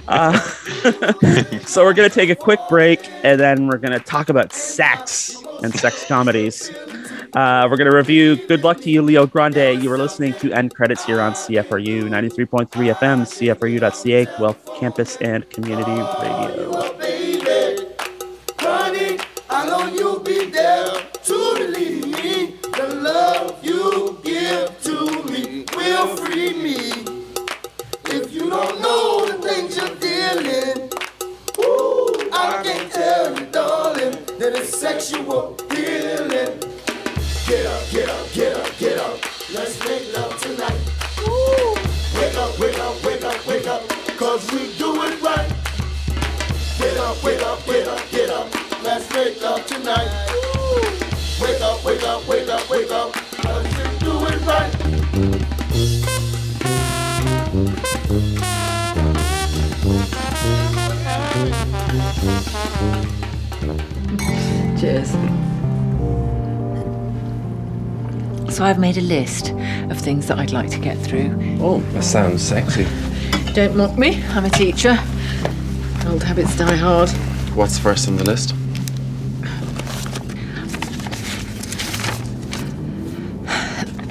[0.08, 0.36] uh,
[1.64, 5.72] so we're gonna take a quick break and then we're gonna talk about sex and
[5.72, 6.72] sex comedies.
[7.34, 9.82] Uh, we're gonna review Good Luck to You, Leo Grande.
[9.82, 15.48] You were listening to End Credits here on CFRU 93.3 FM, CFRU.ca, Guelph Campus and
[15.50, 16.96] Community Radio.
[34.96, 36.75] sexual healing.
[37.46, 39.20] Get up, get up, get up, get up.
[39.54, 40.80] Let's make love tonight.
[41.24, 41.74] Woo.
[42.20, 43.88] Wake up, wake up, wake up, wake up.
[44.18, 45.48] Cause we do it right.
[46.76, 48.82] Get up, wake up, get up, get up.
[48.82, 50.10] Let's make love tonight.
[50.32, 51.46] Woo.
[51.46, 53.12] Wake up, wake up, wake up, wake up.
[53.12, 55.55] Cause we do it right.
[68.56, 69.50] So I've made a list
[69.90, 71.36] of things that I'd like to get through.
[71.60, 72.86] Oh, that sounds sexy.
[73.52, 74.96] Don't mock me, I'm a teacher.
[76.06, 77.10] Old habits die hard.
[77.54, 78.54] What's first on the list?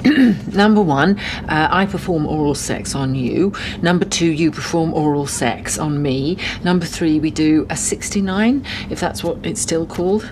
[0.54, 1.18] Number one,
[1.48, 3.52] uh, I perform oral sex on you.
[3.82, 6.38] Number two, you perform oral sex on me.
[6.62, 10.30] Number three, we do a 69, if that's what it's still called.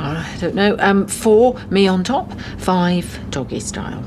[0.00, 0.76] Uh, I don't know.
[0.78, 2.32] Um, four, me on top.
[2.56, 4.02] Five, doggy style.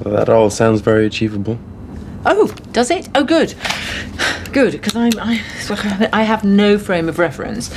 [0.00, 1.58] That all sounds very achievable.
[2.26, 3.08] Oh, does it?
[3.14, 3.54] Oh, good.
[4.52, 7.74] Good, because I, I, I have no frame of reference.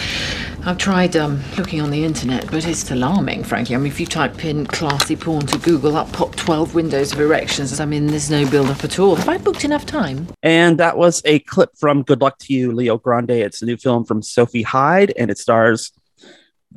[0.66, 3.76] I've tried um, looking on the internet, but it's alarming, frankly.
[3.76, 7.22] I mean, if you type in classy porn to Google, up pop 12 windows of
[7.22, 7.80] erections.
[7.80, 9.16] I mean, there's no build up at all.
[9.16, 10.28] Have I booked enough time?
[10.44, 13.32] And that was a clip from Good Luck to You, Leo Grande.
[13.32, 15.94] It's a new film from Sophie Hyde, and it stars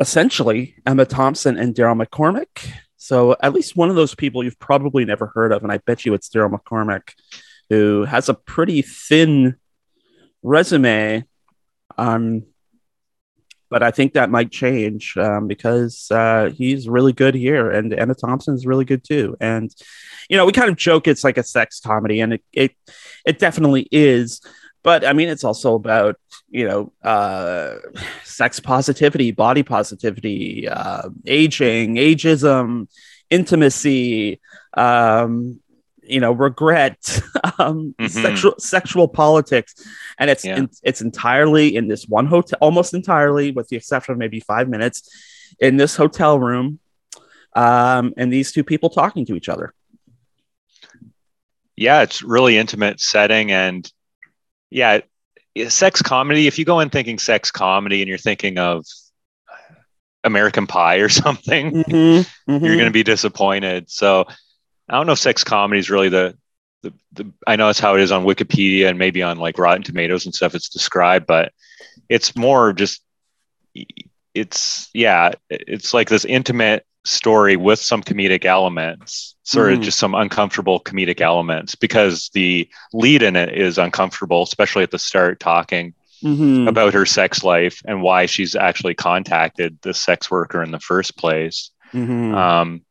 [0.01, 2.73] essentially Emma Thompson and Daryl McCormack.
[2.97, 6.05] So at least one of those people you've probably never heard of, and I bet
[6.05, 7.15] you it's Daryl McCormack,
[7.69, 9.57] who has a pretty thin
[10.43, 11.25] resume.
[11.99, 12.45] Um,
[13.71, 18.15] but I think that might change um, because uh, he's really good here, and Emma
[18.15, 19.35] Thompson is really good too.
[19.41, 19.75] And
[20.29, 22.73] you know, we kind of joke it's like a sex comedy, and it it,
[23.25, 24.43] it definitely is.
[24.83, 26.17] But I mean, it's also about
[26.53, 27.77] you know uh,
[28.25, 32.89] sex positivity, body positivity, uh, aging, ageism,
[33.31, 34.41] intimacy,
[34.75, 35.61] um,
[36.05, 36.99] you know regret
[37.59, 38.09] um Mhm.
[38.09, 39.73] sexual sexual politics
[40.19, 40.67] and it's Yeah.
[40.83, 44.99] it's entirely in this one hotel almost entirely with the exception of maybe five minutes
[45.61, 46.81] in this hotel room
[47.55, 49.73] um and these two people talking to each other
[51.77, 53.91] yeah, it's really intimate setting and
[54.71, 55.01] yeah,
[55.69, 56.47] sex comedy.
[56.47, 58.85] If you go in thinking sex comedy and you're thinking of
[60.25, 62.61] American Pie or something, Mhm, you're mhm.
[62.61, 63.91] going to be disappointed.
[63.91, 64.27] So
[64.89, 66.37] I don't know if sex comedy is really the,
[66.83, 69.83] the, the, I know it's how it is on Wikipedia and maybe on like Rotten
[69.83, 71.53] Tomatoes and stuff it's described, but
[72.09, 73.03] it's more just,
[74.35, 79.83] it's, yeah, it's like this intimate story with some comedic elements, sort of Mhm.
[79.83, 84.99] just some uncomfortable comedic elements because the lead in it is uncomfortable, especially at the
[84.99, 86.69] start talking Mhm.
[86.69, 91.17] about her sex life and why she's actually contacted the sex worker in the first
[91.17, 92.33] place Mhm.
[92.35, 92.83] um,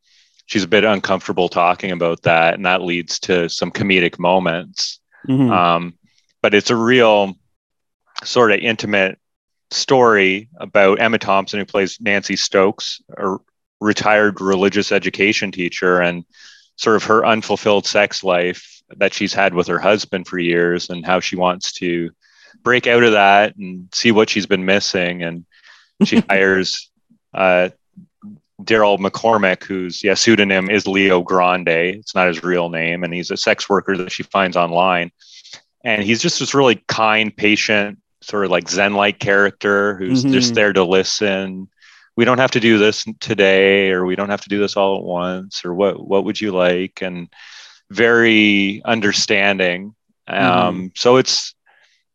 [0.47, 4.99] she's a bit uncomfortable talking about that and that leads to some comedic moments
[5.30, 5.49] Mhm.
[5.49, 5.93] um,
[6.41, 7.36] but it's a real
[8.26, 9.18] sort of intimate
[9.70, 13.38] story about emma thompson who plays nancy stokes a
[13.82, 16.24] retired religious education teacher and
[16.78, 21.06] sort of her unfulfilled sex life that she's had with her husband for years and
[21.06, 22.12] how she wants to
[22.64, 25.46] break out of that and see what she's been missing and
[26.06, 26.90] she hires
[27.34, 27.70] uh,
[28.62, 31.68] Daryl McCormack, whose yeah, pseudonym is Leo Grande.
[31.68, 35.12] It's not his real name, and he's a sex worker that she finds online.
[35.84, 40.32] And he's just this really kind, patient, sort of like Zen-like character who's Mhm.
[40.34, 41.70] just there to listen.
[42.22, 44.95] We don't have to do this today, or we don't have to do this all
[44.97, 47.01] at once, or what what would you like?
[47.01, 47.30] And
[47.89, 49.95] very understanding.
[50.28, 51.55] Um, so it's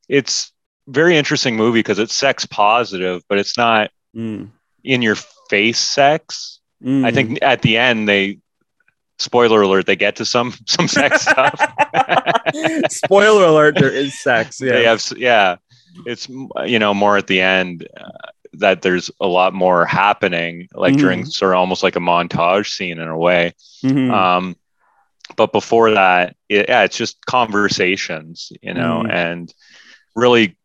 [0.09, 0.53] it's
[0.87, 4.51] very interesting movie because it's sex positive, but it's not Mm.
[4.85, 5.17] in your
[5.51, 6.61] face sex.
[6.81, 7.05] Mm.
[7.05, 8.39] I think at the end they
[9.19, 11.61] spoiler alert they get to some some sex stuff.
[12.91, 14.61] Spoiler alert: there is sex.
[14.61, 14.71] Yeah.
[14.73, 15.57] They have yeah.
[16.05, 18.29] It's you know more at the end uh,
[18.59, 20.99] that there's a lot more happening like Mhm.
[20.99, 23.53] during sort of almost like a montage scene in a way.
[23.85, 24.11] Mhm.
[24.11, 24.57] Um
[25.37, 29.11] but before that it, yeah it's just conversations, you know, Mhm.
[29.13, 29.55] and
[30.15, 30.57] really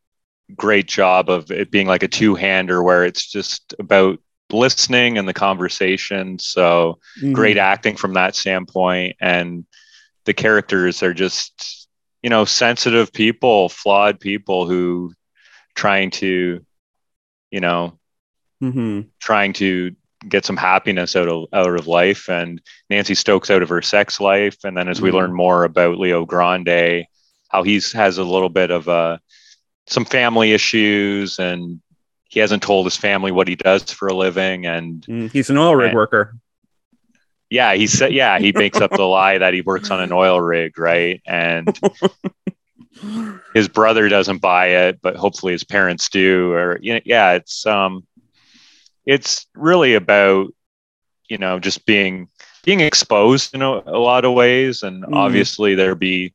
[0.55, 4.19] great job of it being like a two-hander where it's just about
[4.51, 6.37] listening and the conversation.
[6.39, 7.33] So Mhm.
[7.33, 9.65] great acting from that standpoint and
[10.25, 11.87] the characters are just
[12.21, 15.13] you know sensitive people flawed people who
[15.73, 16.63] trying to
[17.51, 17.97] you know
[18.63, 19.07] Mhm.
[19.19, 19.95] trying to
[20.29, 24.19] get some happiness out of out of life and Nancy Stokes out of her sex
[24.19, 25.13] life and then as we Mhm.
[25.15, 27.05] learn more about Leo Grande
[27.49, 29.17] how he's has a little bit of uh
[29.87, 31.81] some family issues and
[32.29, 35.31] he hasn't told his family what he does for a living and Mm.
[35.31, 35.95] He's an oil rig Right.
[35.95, 36.35] worker.
[37.49, 38.13] Yeah, he said.
[38.13, 41.21] Yeah, he makes up the lie that he works on an oil rig, right?
[41.25, 41.77] And
[43.53, 46.51] his brother doesn't buy it, but hopefully his parents do.
[46.53, 48.05] Or you know, yeah, it's um,
[49.05, 50.53] it's really about
[51.29, 52.27] you know just being
[52.63, 55.13] being exposed in a, a lot of ways, and Mhm.
[55.15, 56.33] obviously there be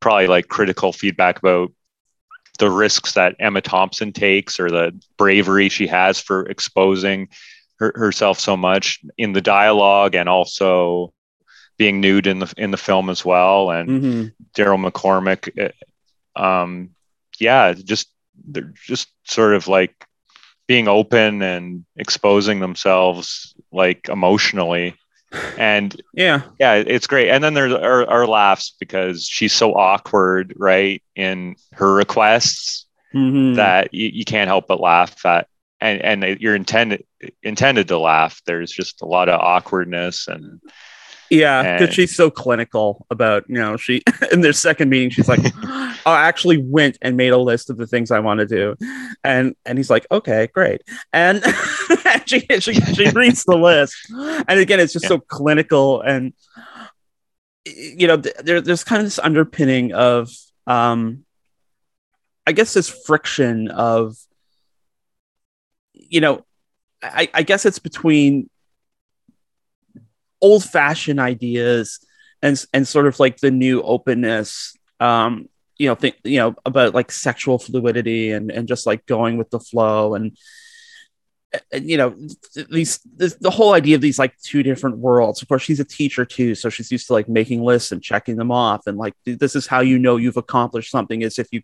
[0.00, 1.72] probably like critical feedback about
[2.58, 7.28] the risks that Emma Thompson takes or the bravery she has for exposing
[7.78, 11.12] her, herself so much in the dialogue and also
[11.76, 14.32] being nude in the in the film as well and Mhm.
[14.56, 15.70] Daryl McCormack uh,
[16.38, 16.90] um
[17.38, 18.08] yeah just
[18.46, 20.04] they're just sort of like
[20.66, 24.94] being open and exposing themselves like emotionally
[25.58, 26.42] and Yeah.
[26.58, 31.56] yeah it's great and then there's our, our laughs because she's so awkward right in
[31.72, 33.56] her requests Mhm.
[33.56, 35.48] that you, you can't help but laugh at
[35.80, 37.04] and and you're intended
[37.42, 40.60] intended to laugh there's just a lot of awkwardness and
[41.30, 44.02] Yeah, because she's so clinical about, you know, she
[44.32, 45.40] in their second meeting, she's like,
[46.06, 48.76] I actually went and made a list of the things I want to do.
[49.22, 50.82] And and he's like, okay, great.
[51.12, 51.42] And
[52.06, 53.94] and she, she she reads the list.
[54.10, 55.08] And again, it's just Yeah.
[55.08, 56.32] so clinical and
[57.66, 60.30] you know, th- there, there's kind of this underpinning of
[60.66, 61.24] um
[62.46, 64.16] I guess this friction of
[65.92, 66.44] you know
[67.02, 68.48] I, I guess it's between
[70.40, 72.00] old fashioned ideas
[72.42, 76.94] and and sort of like the new openness um you know think you know about
[76.94, 80.36] like sexual fluidity and and just like going with the flow and,
[81.72, 82.14] and you know
[82.70, 85.84] these this, the whole idea of these like two different worlds of course she's a
[85.84, 89.14] teacher too so she's used to like making lists and checking them off and like
[89.24, 91.62] this is how you know you've accomplished something is if you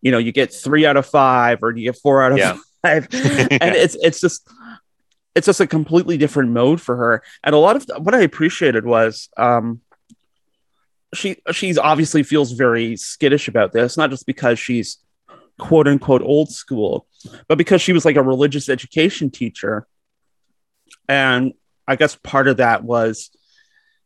[0.00, 2.56] you know you get three out of five or you get four out of Yeah.
[2.82, 4.48] five and it's it's just
[5.36, 7.22] it's just a completely different mode for her.
[7.44, 9.80] And a lot of what i appreciated was um
[11.14, 14.98] she she's obviously feels very skittish about this not just because she's
[15.58, 17.06] quote unquote old school
[17.48, 19.86] but because she was like a religious education teacher.
[21.08, 21.52] And
[21.86, 23.30] i guess part of that was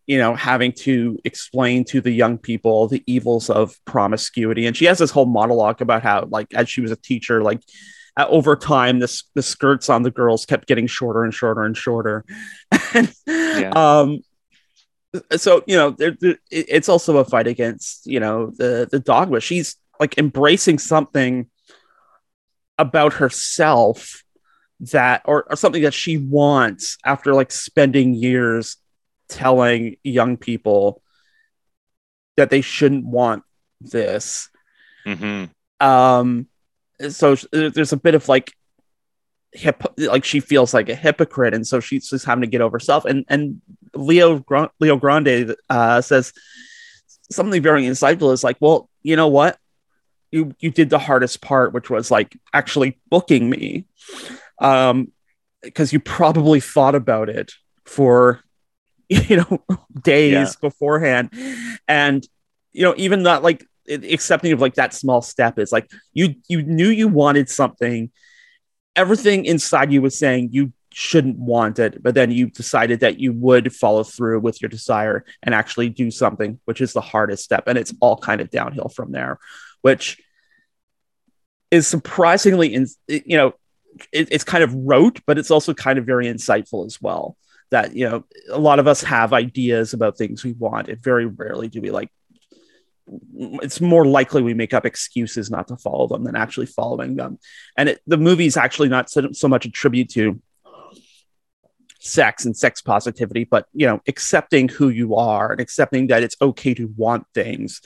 [0.06, 4.66] you know having to explain to the young people the evils of promiscuity.
[4.66, 7.60] And she has this whole monologue about how like as she was a teacher like
[8.16, 11.76] uh, over time this the skirts on the girls kept getting shorter and shorter and
[11.76, 12.24] shorter.
[12.94, 13.70] And, Yeah.
[13.74, 14.20] um
[15.36, 19.00] so you know there, there- it- it's also a fight against you know the the
[19.00, 21.48] dogma she's like embracing something
[22.78, 24.22] about herself
[24.80, 28.76] that or, or something that she wants after like spending years
[29.28, 31.02] telling young people
[32.36, 33.42] that they shouldn't want
[33.80, 34.48] this.
[35.04, 35.44] Hmm
[35.80, 36.46] um
[37.08, 38.52] so there's a bit of like
[39.52, 42.76] hip like she feels like a hypocrite and so she's just having to get over
[42.76, 43.60] herself and and
[43.94, 44.44] leo
[44.78, 46.32] leo grande uh says
[47.32, 48.32] something very insightful.
[48.32, 49.56] Is like well you know what?
[50.30, 53.86] You you did the hardest part which was like actually booking me
[54.60, 55.10] um
[55.62, 57.52] because you probably thought about it
[57.84, 58.40] for
[59.08, 59.64] you know
[60.02, 60.52] days Yeah.
[60.60, 61.30] beforehand.
[61.88, 62.26] And
[62.72, 66.62] you know even that like accepting of like that small step is like you you
[66.62, 68.10] knew you wanted something.
[68.96, 73.32] Everything inside you was saying you shouldn't want it but then you decided that you
[73.32, 77.62] would follow through with your desire and actually do something which is the hardest step
[77.68, 79.38] and it's all kind of downhill from there
[79.82, 80.20] which
[81.70, 83.52] is surprisingly in you know
[84.10, 87.36] it, it's kind of rote but it's also kind of very insightful as well
[87.70, 90.88] that you know a lot of us have ideas about things we want.
[90.88, 92.10] And very rarely do we like
[93.62, 97.38] it's more likely we make up excuses not to follow them than actually following them
[97.76, 100.40] and it, the movie's actually not so, so much a tribute to
[101.98, 106.36] sex and sex positivity but you know accepting who you are and accepting that it's
[106.40, 107.80] okay to want things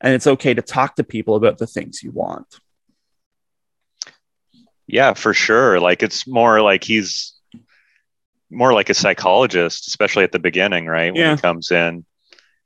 [0.00, 2.58] and it's okay to talk to people about the things you want
[4.86, 5.80] Yeah, for sure.
[5.80, 7.32] Like it's more like he's
[8.50, 11.10] more like a psychologist, especially at the beginning, right?
[11.10, 11.36] When Yeah.
[11.36, 12.04] he comes in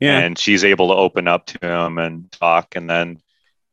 [0.01, 2.77] yeah and she's able to open up to him and talk.
[2.77, 3.19] And then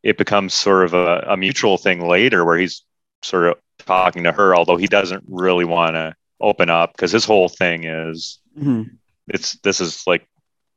[0.04, 2.84] it becomes sort of a, a mutual thing later where he's
[3.22, 7.26] sort of talking to her, although he doesn't really want to open up because his
[7.26, 8.98] whole thing is Mhm.
[9.28, 10.28] it's this is like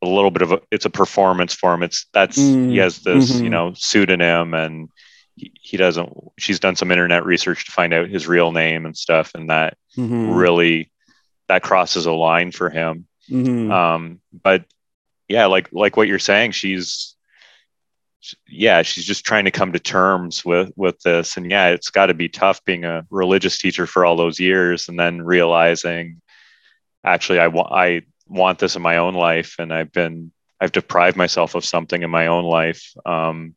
[0.02, 1.82] a little bit of a it's a performance for him.
[1.82, 3.44] It's that's Mm, he has this, mhm.
[3.44, 4.88] you know, pseudonym and
[5.36, 8.96] he, he doesn't she's done some internet research to find out his real name and
[8.96, 10.36] stuff and that Mhm.
[10.40, 10.90] really
[11.48, 13.70] that crosses a line for him Mhm.
[13.70, 14.64] um but
[15.28, 17.14] yeah like like what you're saying she's
[18.48, 22.06] yeah she's just trying to come to terms with with this and yeah it's got
[22.06, 26.20] to be tough being a religious teacher for all those years and then realizing
[27.04, 31.16] actually i want i want this in my own life and i've been i've deprived
[31.16, 33.54] myself of something in my own life um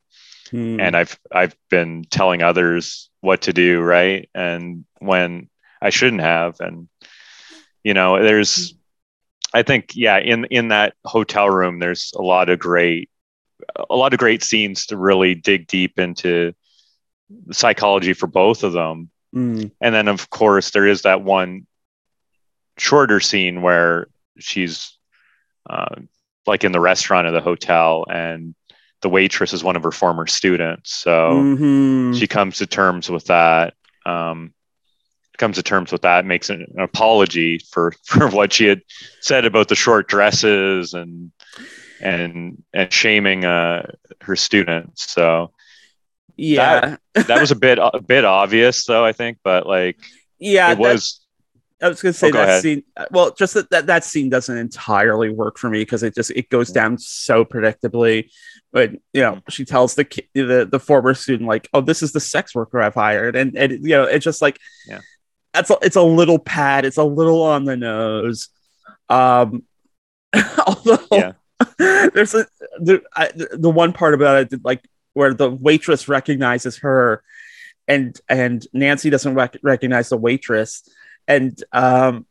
[0.52, 0.82] Mhm.
[0.82, 4.30] and I've I've been telling others what to do, right?
[4.36, 5.50] And when
[5.82, 6.90] I shouldn't have, and
[7.86, 8.74] you know, there's,
[9.54, 13.10] I think, yeah, in in that hotel room, there's a lot of great,
[13.89, 16.54] a lot of great scenes to really dig deep into
[17.47, 19.72] the psychology for both of them, Mhm.
[19.82, 21.66] and then of course there is that one
[22.78, 24.08] shorter scene where
[24.39, 24.97] she's
[25.70, 25.95] uh,
[26.47, 28.56] like in the restaurant of the hotel and
[29.02, 32.18] the waitress is one of her former students so Mhm.
[32.18, 33.76] she comes to terms with that
[34.06, 34.54] um,
[35.42, 38.82] comes to terms with that makes an, an apology for for what she had
[39.20, 41.32] said about the short dresses and
[42.00, 43.86] and and shaming uh,
[44.22, 45.52] her students so
[46.38, 49.98] yeah that was a bit a bit obvious though i think but like
[50.39, 51.22] yeah it was
[51.84, 52.62] I was going to say Oh, go that ahead.
[52.62, 52.84] scene.
[53.10, 56.50] Well, just that, that that scene doesn't entirely work for me because it just it
[56.50, 58.30] goes down so predictably.
[58.72, 62.20] But you know, she tells the the the former student like, "Oh, this is the
[62.20, 65.00] sex worker I've hired," and and you know, it's just like, Yeah.
[65.54, 66.86] That's a, it's a little pad.
[66.86, 68.49] It's a little on the nose.
[69.10, 69.64] Um,
[70.68, 71.32] although Yeah.
[71.78, 72.47] there's a
[72.80, 74.84] the I, the one part about it like
[75.14, 77.22] where the waitress recognizes her,
[77.88, 80.88] and and Nancy doesn't rec- recognize the waitress
[81.28, 82.26] and um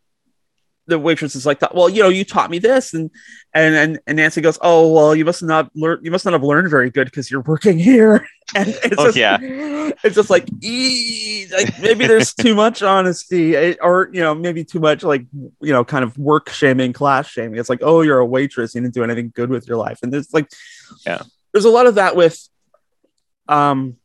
[0.91, 3.11] the waitress is like, "Well, you know, you taught me this," and
[3.55, 6.01] and and, and Nancy goes, "Oh, well, you must not learn.
[6.03, 9.16] You must not have learned very good because you're working here." And it's Oh, just,
[9.16, 9.38] yeah.
[10.03, 14.80] it's just like, like maybe there's too much honesty, eh, or you know, maybe too
[14.80, 17.61] much like you know, kind of work shaming, class shaming.
[17.61, 18.74] It's like, "Oh, you're a waitress.
[18.74, 20.49] You didn't do anything good with your life," and there's like,
[21.07, 21.22] Yeah.
[21.53, 22.49] there's a lot of that with,
[23.49, 23.97] um,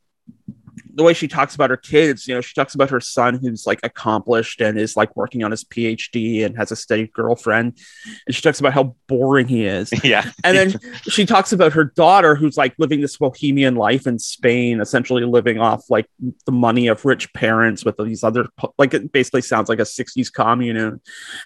[0.96, 3.68] the way she talks about her kids, you know, she talks about her son who's
[3.68, 7.78] like accomplished and is like working on his PhD and has a steady girlfriend.
[8.26, 9.91] And she talks about how boring he is.
[10.04, 10.32] yeah.
[10.46, 14.80] And then she talks about her daughter who's like living this bohemian life in Spain,
[14.80, 16.08] essentially living off like
[16.46, 20.32] the money of rich parents with these other, like it basically sounds like a 60s
[20.32, 21.02] commune.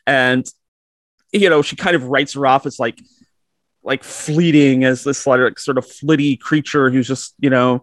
[0.05, 0.45] And,
[1.33, 2.99] you know, she kind of writes her off as like,
[3.81, 7.81] like fleeting as this like sort of flitty creature who's just, you know,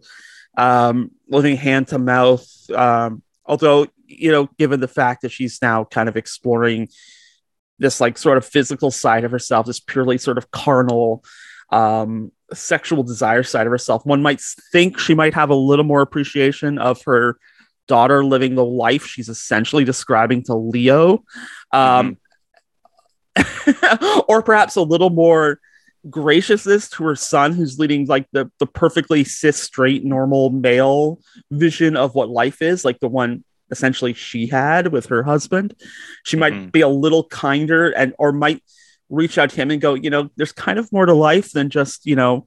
[0.57, 2.47] um, living hand to mouth.
[2.75, 6.89] Um, although, you know, given the fact that she's now kind of exploring
[7.79, 11.25] this like sort of physical side of herself, this purely sort of carnal,
[11.71, 14.41] um, sexual desire side of herself, one might
[14.73, 17.39] think she might have a little more appreciation of her
[17.89, 21.25] daughter living the life she's essentially describing to Leo.
[21.73, 22.19] Um,
[24.29, 25.61] or perhaps a little more
[26.11, 31.19] graciousness to her son who's leading like the the perfectly cis straight normal male
[31.51, 35.75] vision of what life is like the one essentially she had with her husband.
[36.25, 36.73] She might Mhm.
[36.73, 38.63] be a little kinder and or might
[39.09, 41.71] reach out to him and go you know there's kind of more to life than
[41.71, 42.47] just you know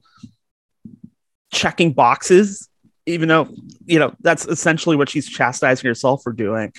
[1.52, 2.68] checking boxes
[3.06, 3.48] even though
[3.86, 6.72] you know that's essentially what she's chastising herself for doing.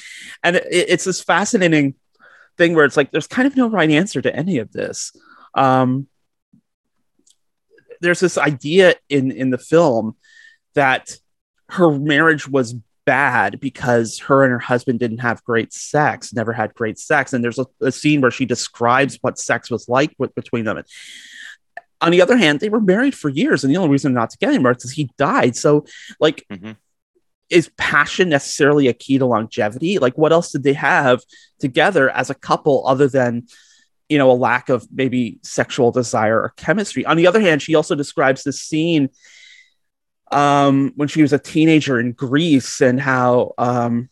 [0.44, 1.96] And it, it's this fascinating
[2.58, 5.12] thing where it's like there's kind of no right answer to any of this.
[5.56, 6.08] Um
[8.02, 10.16] there's this idea in in the film
[10.74, 11.18] that
[11.70, 12.76] her marriage was
[13.06, 17.34] bad because her and her husband didn't have great sex never had great sex.
[17.34, 20.78] And there's a, a scene where she describes what sex was like with, between them.
[20.78, 20.86] And,
[22.00, 24.38] on the other hand they were married for years and the only reason not to
[24.40, 25.56] get anymore is he died.
[25.56, 25.86] So
[26.20, 26.76] like Mhm.
[27.50, 30.00] is passion necessarily a key to longevity?
[30.00, 31.22] Like what else did they have
[31.60, 33.48] together as a couple other than
[34.12, 37.06] you know a lack of maybe sexual desire or chemistry.
[37.06, 39.10] On the other hand she also describes this scene
[40.34, 44.10] um when she was a teenager in greece and how um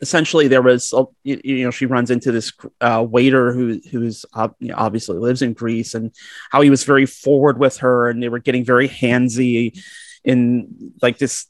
[0.00, 4.24] essentially there was uh, you, you know she runs into this uh, waiter who who's
[4.34, 6.14] uh, you know, obviously lives in greece and
[6.52, 9.76] how he was very forward with her and they were getting very handsy
[10.22, 11.46] in like this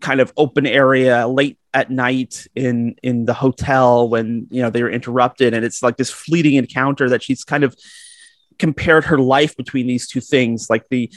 [0.00, 4.82] kind of open area late at night in in the hotel when you know they
[4.82, 5.54] were interrupted.
[5.54, 7.76] And it's like this fleeting encounter that she's kind of
[8.58, 11.12] compared her life between these two things like the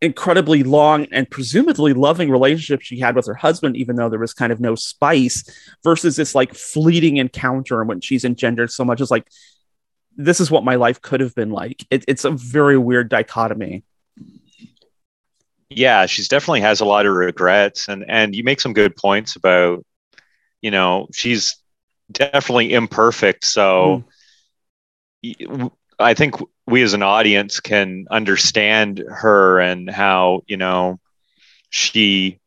[0.00, 4.32] incredibly long and presumably loving relationship she had with her husband even though there was
[4.32, 5.42] kind of no spice
[5.82, 9.26] versus this like fleeting encounter and when she's engendered so much as like
[10.18, 11.86] this is what my life could have been like.
[11.90, 13.84] It, it's a very weird dichotomy
[15.70, 19.36] yeah she's definitely has a lot of regrets and and you make some good points
[19.36, 19.84] about
[20.60, 21.56] you know she's
[22.10, 24.02] definitely imperfect so
[25.24, 25.66] hmm.
[25.98, 31.00] I think we as an audience can understand her and how you know
[31.70, 32.38] she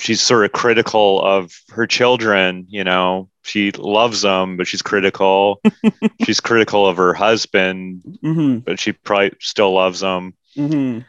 [0.00, 5.60] she's sort of critical of her children you know she loves them but she's critical
[6.24, 11.00] she's critical of her husband hmm but she probably still loves them hmm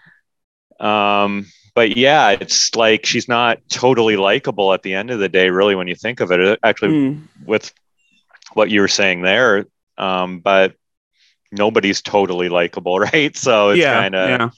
[0.79, 5.49] um, but yeah, it's like she's not totally likable at the end of the day,
[5.49, 6.41] really, when you think of it.
[6.41, 7.27] Uh, Actually, Mm.
[7.45, 7.73] with
[8.53, 9.65] what you were saying there,
[9.97, 10.75] um, but
[11.51, 13.35] nobody's totally likable, right?
[13.35, 14.49] So it's yeah, kind of yeah.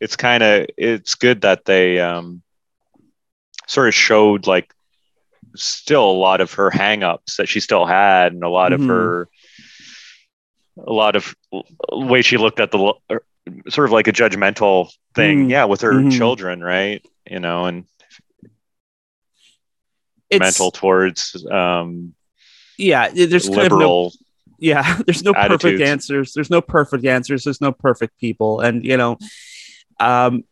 [0.00, 2.42] it's kind of it's good that they um,
[3.66, 4.72] sort of showed like
[5.62, 8.74] still a lot of her hangups that she still had, and a lot Mhm.
[8.76, 9.28] of her
[10.86, 11.34] a lot of
[11.92, 13.24] way she looked at the er,
[13.68, 15.50] sort of like a judgmental thing Mm.
[15.50, 16.12] yeah with her Mhm.
[16.16, 17.84] children right you know and
[20.30, 22.14] It's, mental towards um
[22.76, 24.12] yeah, there's kind of no liberal
[24.60, 28.96] yeah there's no perfect answers there's no perfect answers there's no perfect people and you
[28.96, 29.18] know
[29.98, 30.44] um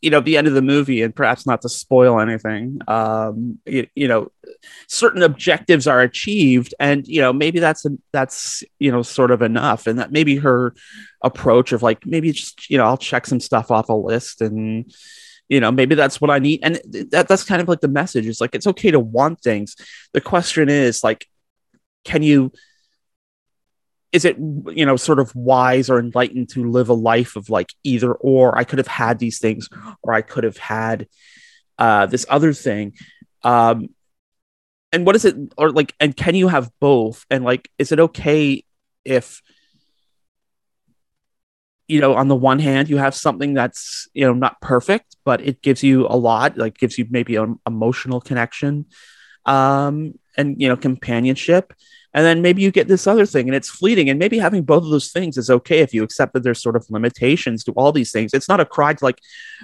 [0.00, 3.86] you know the end of the movie and perhaps not to spoil anything um you,
[3.94, 4.30] you know
[4.86, 9.42] certain objectives are achieved and you know maybe that's a, that's you know sort of
[9.42, 10.74] enough and that maybe her
[11.22, 14.92] approach of like maybe just you know i'll check some stuff off a list and
[15.48, 16.60] you know maybe that's what i need.
[16.62, 16.80] And
[17.10, 18.26] that, that's kind of like the message.
[18.26, 19.76] Is like it's okay to want things.
[20.12, 21.26] The question is like
[22.04, 22.52] can you
[24.12, 27.72] is it you know sort of wise or enlightened to live a life of like
[27.84, 28.56] either or?
[28.56, 29.68] I could have had these things
[30.02, 31.06] or i could have had
[31.78, 32.94] uh this other thing.
[33.42, 33.88] Um
[34.92, 37.26] and what is it or like and can you have both?
[37.30, 38.64] And like is it okay
[39.04, 39.42] if
[41.86, 45.40] you know on the one hand you have something that's you know not perfect but
[45.40, 48.86] it gives you a lot like gives you maybe an emotional connection.
[49.44, 51.72] Um and you know companionship.
[52.14, 54.82] And then maybe you get this other thing and it's fleeting and maybe having both
[54.82, 57.92] of those things is okay if you accept that there's sort of limitations to all
[57.92, 58.32] these things.
[58.32, 59.20] It's not a cry to like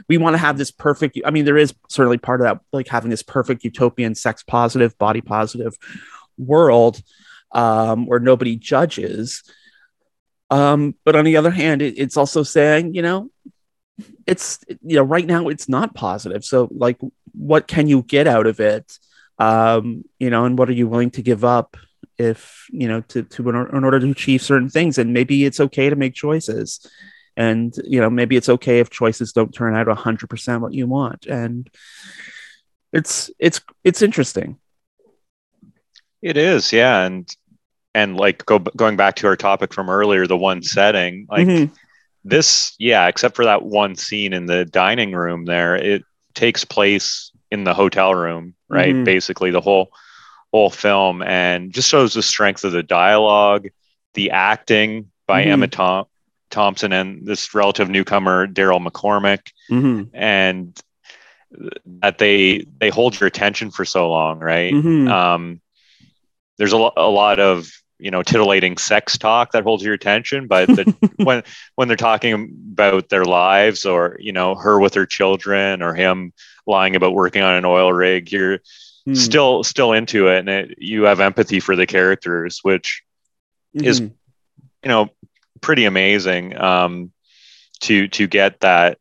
[0.09, 2.87] we want to have this perfect i mean there is certainly part of that like
[2.87, 5.75] having this perfect utopian sex positive body positive
[6.37, 7.01] world
[7.53, 9.43] um, where nobody judges.
[10.51, 13.31] Um, but on the other hand it, it's also saying you know
[14.27, 16.45] it's you know right now it's not positive.
[16.45, 16.99] So like
[17.33, 18.99] what can you get out of it
[19.39, 21.77] um, you know and what are you willing to give up
[22.19, 24.99] if you know to to in order to achieve certain things?
[24.99, 26.87] And maybe it's okay to make choices.
[27.37, 31.27] And you know maybe it's okay if choices don't turn out 100% what you want.
[31.27, 31.69] And
[32.93, 34.59] it's it's it's interesting.
[36.23, 37.05] It is yeah.
[37.05, 37.29] And
[37.95, 41.73] and like go going back to our topic from earlier the one setting like mm-hmm.
[42.25, 46.03] this yeah except for that one scene in the dining room there it
[46.35, 49.05] takes place in the hotel room right mm-hmm.
[49.05, 49.91] basically the whole
[50.55, 53.67] whole film and just shows the strength of the dialogue,
[54.13, 55.51] the acting by mm-hmm.
[55.51, 56.07] Emma Tom-
[56.49, 60.15] Thompson and this relative newcomer Daryl McCormack, mm-hmm.
[60.15, 60.81] and
[61.87, 64.73] that they they hold your attention for so long, right?
[64.73, 65.09] Mm-hmm.
[65.09, 65.61] Um,
[66.57, 67.69] there's a, lo- a lot of
[68.05, 71.43] you know titillating sex talk that holds your attention, but the, when
[71.75, 76.35] when they're talking about their lives or you know her with her children or him
[76.67, 78.59] lying about working on an oil rig, you're
[79.09, 79.17] mm.
[79.17, 83.03] still still into it and it, you have empathy for the characters which
[83.75, 83.87] mm-hmm.
[83.87, 84.11] is you
[84.85, 85.09] know
[85.63, 87.11] pretty amazing um,
[87.81, 88.99] to to get that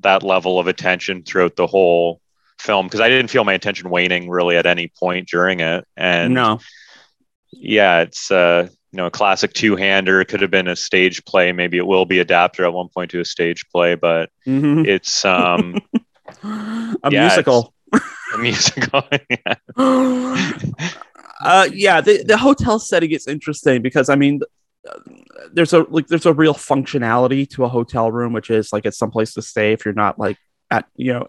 [0.00, 2.20] that level of attention throughout the whole
[2.60, 6.34] film because I didn't feel my attention waning really at any point during it and
[6.34, 6.60] no
[7.52, 11.52] yeah it's uh you know a classic two-hander it could have been a stage play
[11.52, 14.84] maybe it will be adapted at one point to a stage play but mm-hmm.
[14.86, 15.78] it's um
[16.42, 17.74] a yeah, musical
[18.34, 19.02] a musical.
[19.30, 19.54] yeah.
[21.40, 24.40] uh, yeah, the, the hotel setting is interesting because I mean,
[25.52, 28.98] there's a like there's a real functionality to a hotel room, which is like it's
[28.98, 30.38] someplace to stay if you're not like
[30.70, 31.26] at you know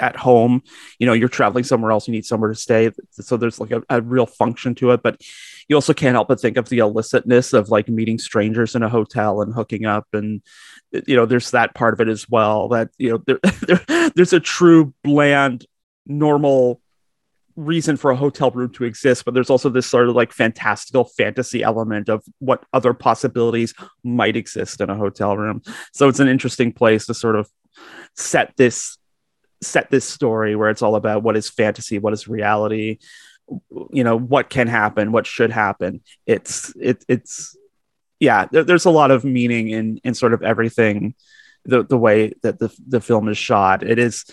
[0.00, 0.62] at home
[0.98, 3.82] you know you're traveling somewhere else you need somewhere to stay so there's like a,
[3.90, 5.20] a, real function to it but
[5.68, 8.88] you also can't help but think of the illicitness of like meeting strangers in a
[8.88, 10.42] hotel and hooking up and
[11.06, 14.32] you know there's that part of it as well that you know there, there there's
[14.32, 15.66] a true bland
[16.06, 16.80] normal
[17.58, 21.04] reason for a hotel room to exist, but there's also this sort of like fantastical
[21.04, 23.74] fantasy element of what other possibilities
[24.04, 25.60] might exist in a hotel room.
[25.92, 27.50] So it's an interesting place to sort of
[28.16, 28.97] set this
[29.62, 32.98] set this story where it's all about what is fantasy, what is reality,
[33.92, 36.02] you know, what can happen, what should happen.
[36.26, 37.56] It's it it's
[38.20, 41.14] yeah, there, there's a lot of meaning in in sort of everything
[41.64, 43.82] the the way that the the film is shot.
[43.82, 44.24] It is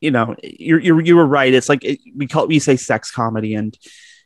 [0.00, 1.52] you know, you're, you're you were right.
[1.52, 3.76] It's like it, we call we say sex comedy, and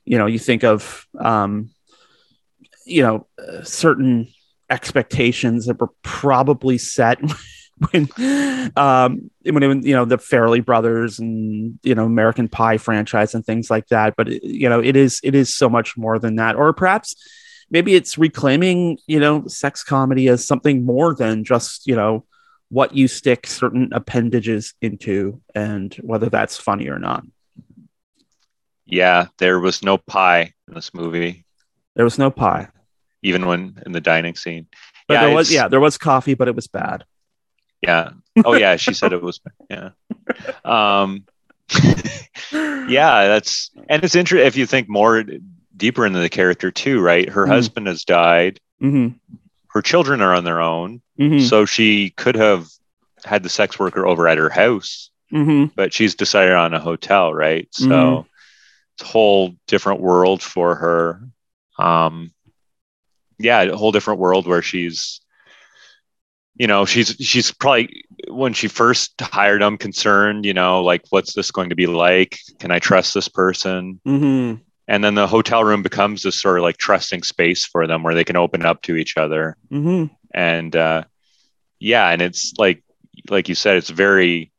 [0.05, 1.71] you know, you think of um,
[2.87, 4.29] you know, uh, certain
[4.71, 7.21] expectations that were probably set
[7.91, 8.09] when
[8.77, 13.71] um when you know the Farrelly brothers and you know American Pie franchise and things
[13.71, 14.15] like that.
[14.17, 17.15] But you know, it is it is so much more than that, or perhaps
[17.71, 22.25] maybe it's reclaiming you know sex comedy as something more than just you know
[22.69, 27.25] what you stick certain appendages into and whether that's funny or not.
[28.87, 31.45] Yeah, there was no pie in this movie.
[31.95, 32.69] There was no pie.
[33.23, 34.67] Even when in the dining scene.
[35.09, 37.05] But yeah, there was yeah, there was coffee, but it was bad.
[37.87, 38.11] Yeah.
[38.45, 39.91] Oh yeah, she said it was yeah.
[40.65, 41.27] Um
[42.53, 45.25] yeah, that's and it's interesting if you think more
[45.77, 47.29] deeper into the character too, right?
[47.29, 47.49] Her mm.
[47.49, 48.61] husband has died.
[48.83, 49.17] Mm-hmm
[49.75, 51.03] her children are on their own.
[51.19, 51.47] Mm-hmm.
[51.47, 52.69] So she could have
[53.25, 55.67] had the sex worker over at her house, mm-hmm.
[55.75, 57.69] but she's decided on a hotel, right?
[57.73, 58.29] So mm-hmm.
[58.95, 61.29] it's a whole different world for her.
[61.79, 62.33] Um,
[63.39, 65.21] yeah, a whole different world where she's,
[66.57, 71.35] you know, she's she's probably when she first hired him concerned, you know, like what's
[71.35, 72.39] this going to be like?
[72.59, 74.01] Can I trust this person?
[74.07, 78.03] Mm-hmm and then the hotel room becomes this sort of like trusting space for them
[78.03, 80.13] where they can open up to each other mm-hmm.
[80.35, 81.05] and uh,
[81.79, 82.83] yeah and it's like
[83.31, 84.51] like you said it's very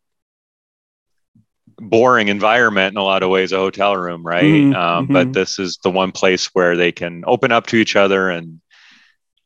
[1.77, 4.75] boring environment in a lot of ways a hotel room right mm-hmm.
[4.75, 5.31] Um, but mm-hmm.
[5.33, 8.61] this is the one place where they can open up to each other and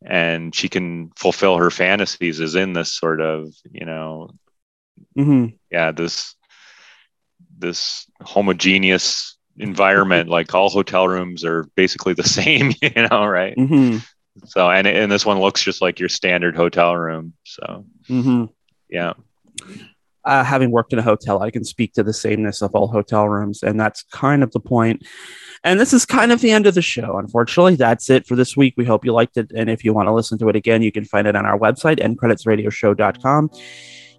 [0.06, 4.30] and she can fulfill her fantasies is in this sort of you know
[5.18, 5.48] mm-hmm.
[5.72, 6.36] yeah this
[7.58, 10.30] this homogeneous environment.
[10.40, 13.54] Like all hotel rooms are basically the same, you know, right?
[13.56, 13.98] hmm
[14.46, 17.34] So, and and this one looks just like your standard hotel room.
[17.44, 18.46] So, hmm
[18.90, 19.14] yeah.
[20.26, 23.28] uh, having worked in a hotel, I can speak to the sameness of all hotel
[23.28, 25.06] rooms, and that's kind of the point.
[25.64, 27.18] And this is kind of the end of the show.
[27.18, 28.76] Unfortunately, that's it for this week.
[28.78, 30.92] We hope you liked it, and if you want to listen to it again, you
[30.92, 33.50] can find it on our website, endcreditsradioshow.com.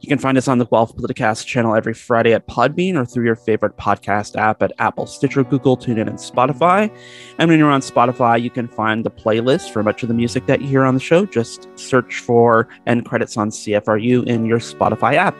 [0.00, 3.26] You can find us on the Guelph Politicast channel every Friday at Podbean or through
[3.26, 6.90] your favorite podcast app at Apple, Stitcher, Google, TuneIn, and Spotify.
[7.38, 10.46] And when you're on Spotify, you can find the playlist for much of the music
[10.46, 11.26] that you hear on the show.
[11.26, 15.36] Just search for End Credits on CFRU in your Spotify app.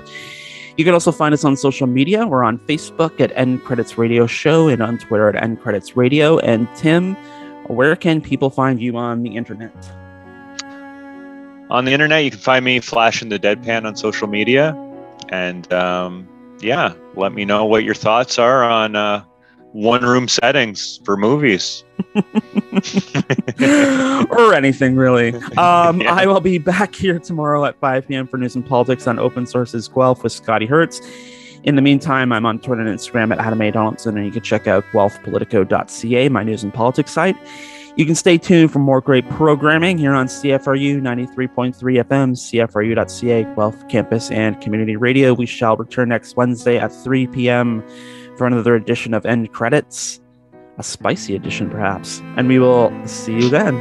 [0.81, 2.27] You can also find us on social media.
[2.27, 6.39] We're on Facebook at End Credits Radio Show and on Twitter at End Credits Radio.
[6.39, 7.17] And Tim,
[7.67, 9.75] where can people find you on the internet?
[11.69, 14.75] On the internet, you can find me flashing the deadpan on social media,
[15.29, 16.27] and um,
[16.61, 19.23] yeah, let me know what your thoughts are on uh,
[19.73, 21.85] one room settings for movies.
[24.31, 25.35] or anything really.
[25.57, 26.15] Um, Yeah.
[26.15, 28.27] I will be back here tomorrow at 5 p.m.
[28.27, 31.01] for news and politics on Open Sources Guelph with Scotty Hertz.
[31.65, 33.71] In the meantime, I'm on Twitter and Instagram at Adam A.
[33.71, 37.37] Donaldson, and you can check out guelphpolitico.ca, my news and politics site.
[37.97, 43.89] You can stay tuned for more great programming here on CFRU 93.3 FM, CFRU.ca, Guelph
[43.89, 45.35] Campus and Community Radio.
[45.35, 47.85] We shall return next Wednesday at 3 p.m
[48.41, 50.19] for another edition of End Credits,
[50.79, 52.21] a spicy edition perhaps.
[52.39, 53.77] And we will see you then.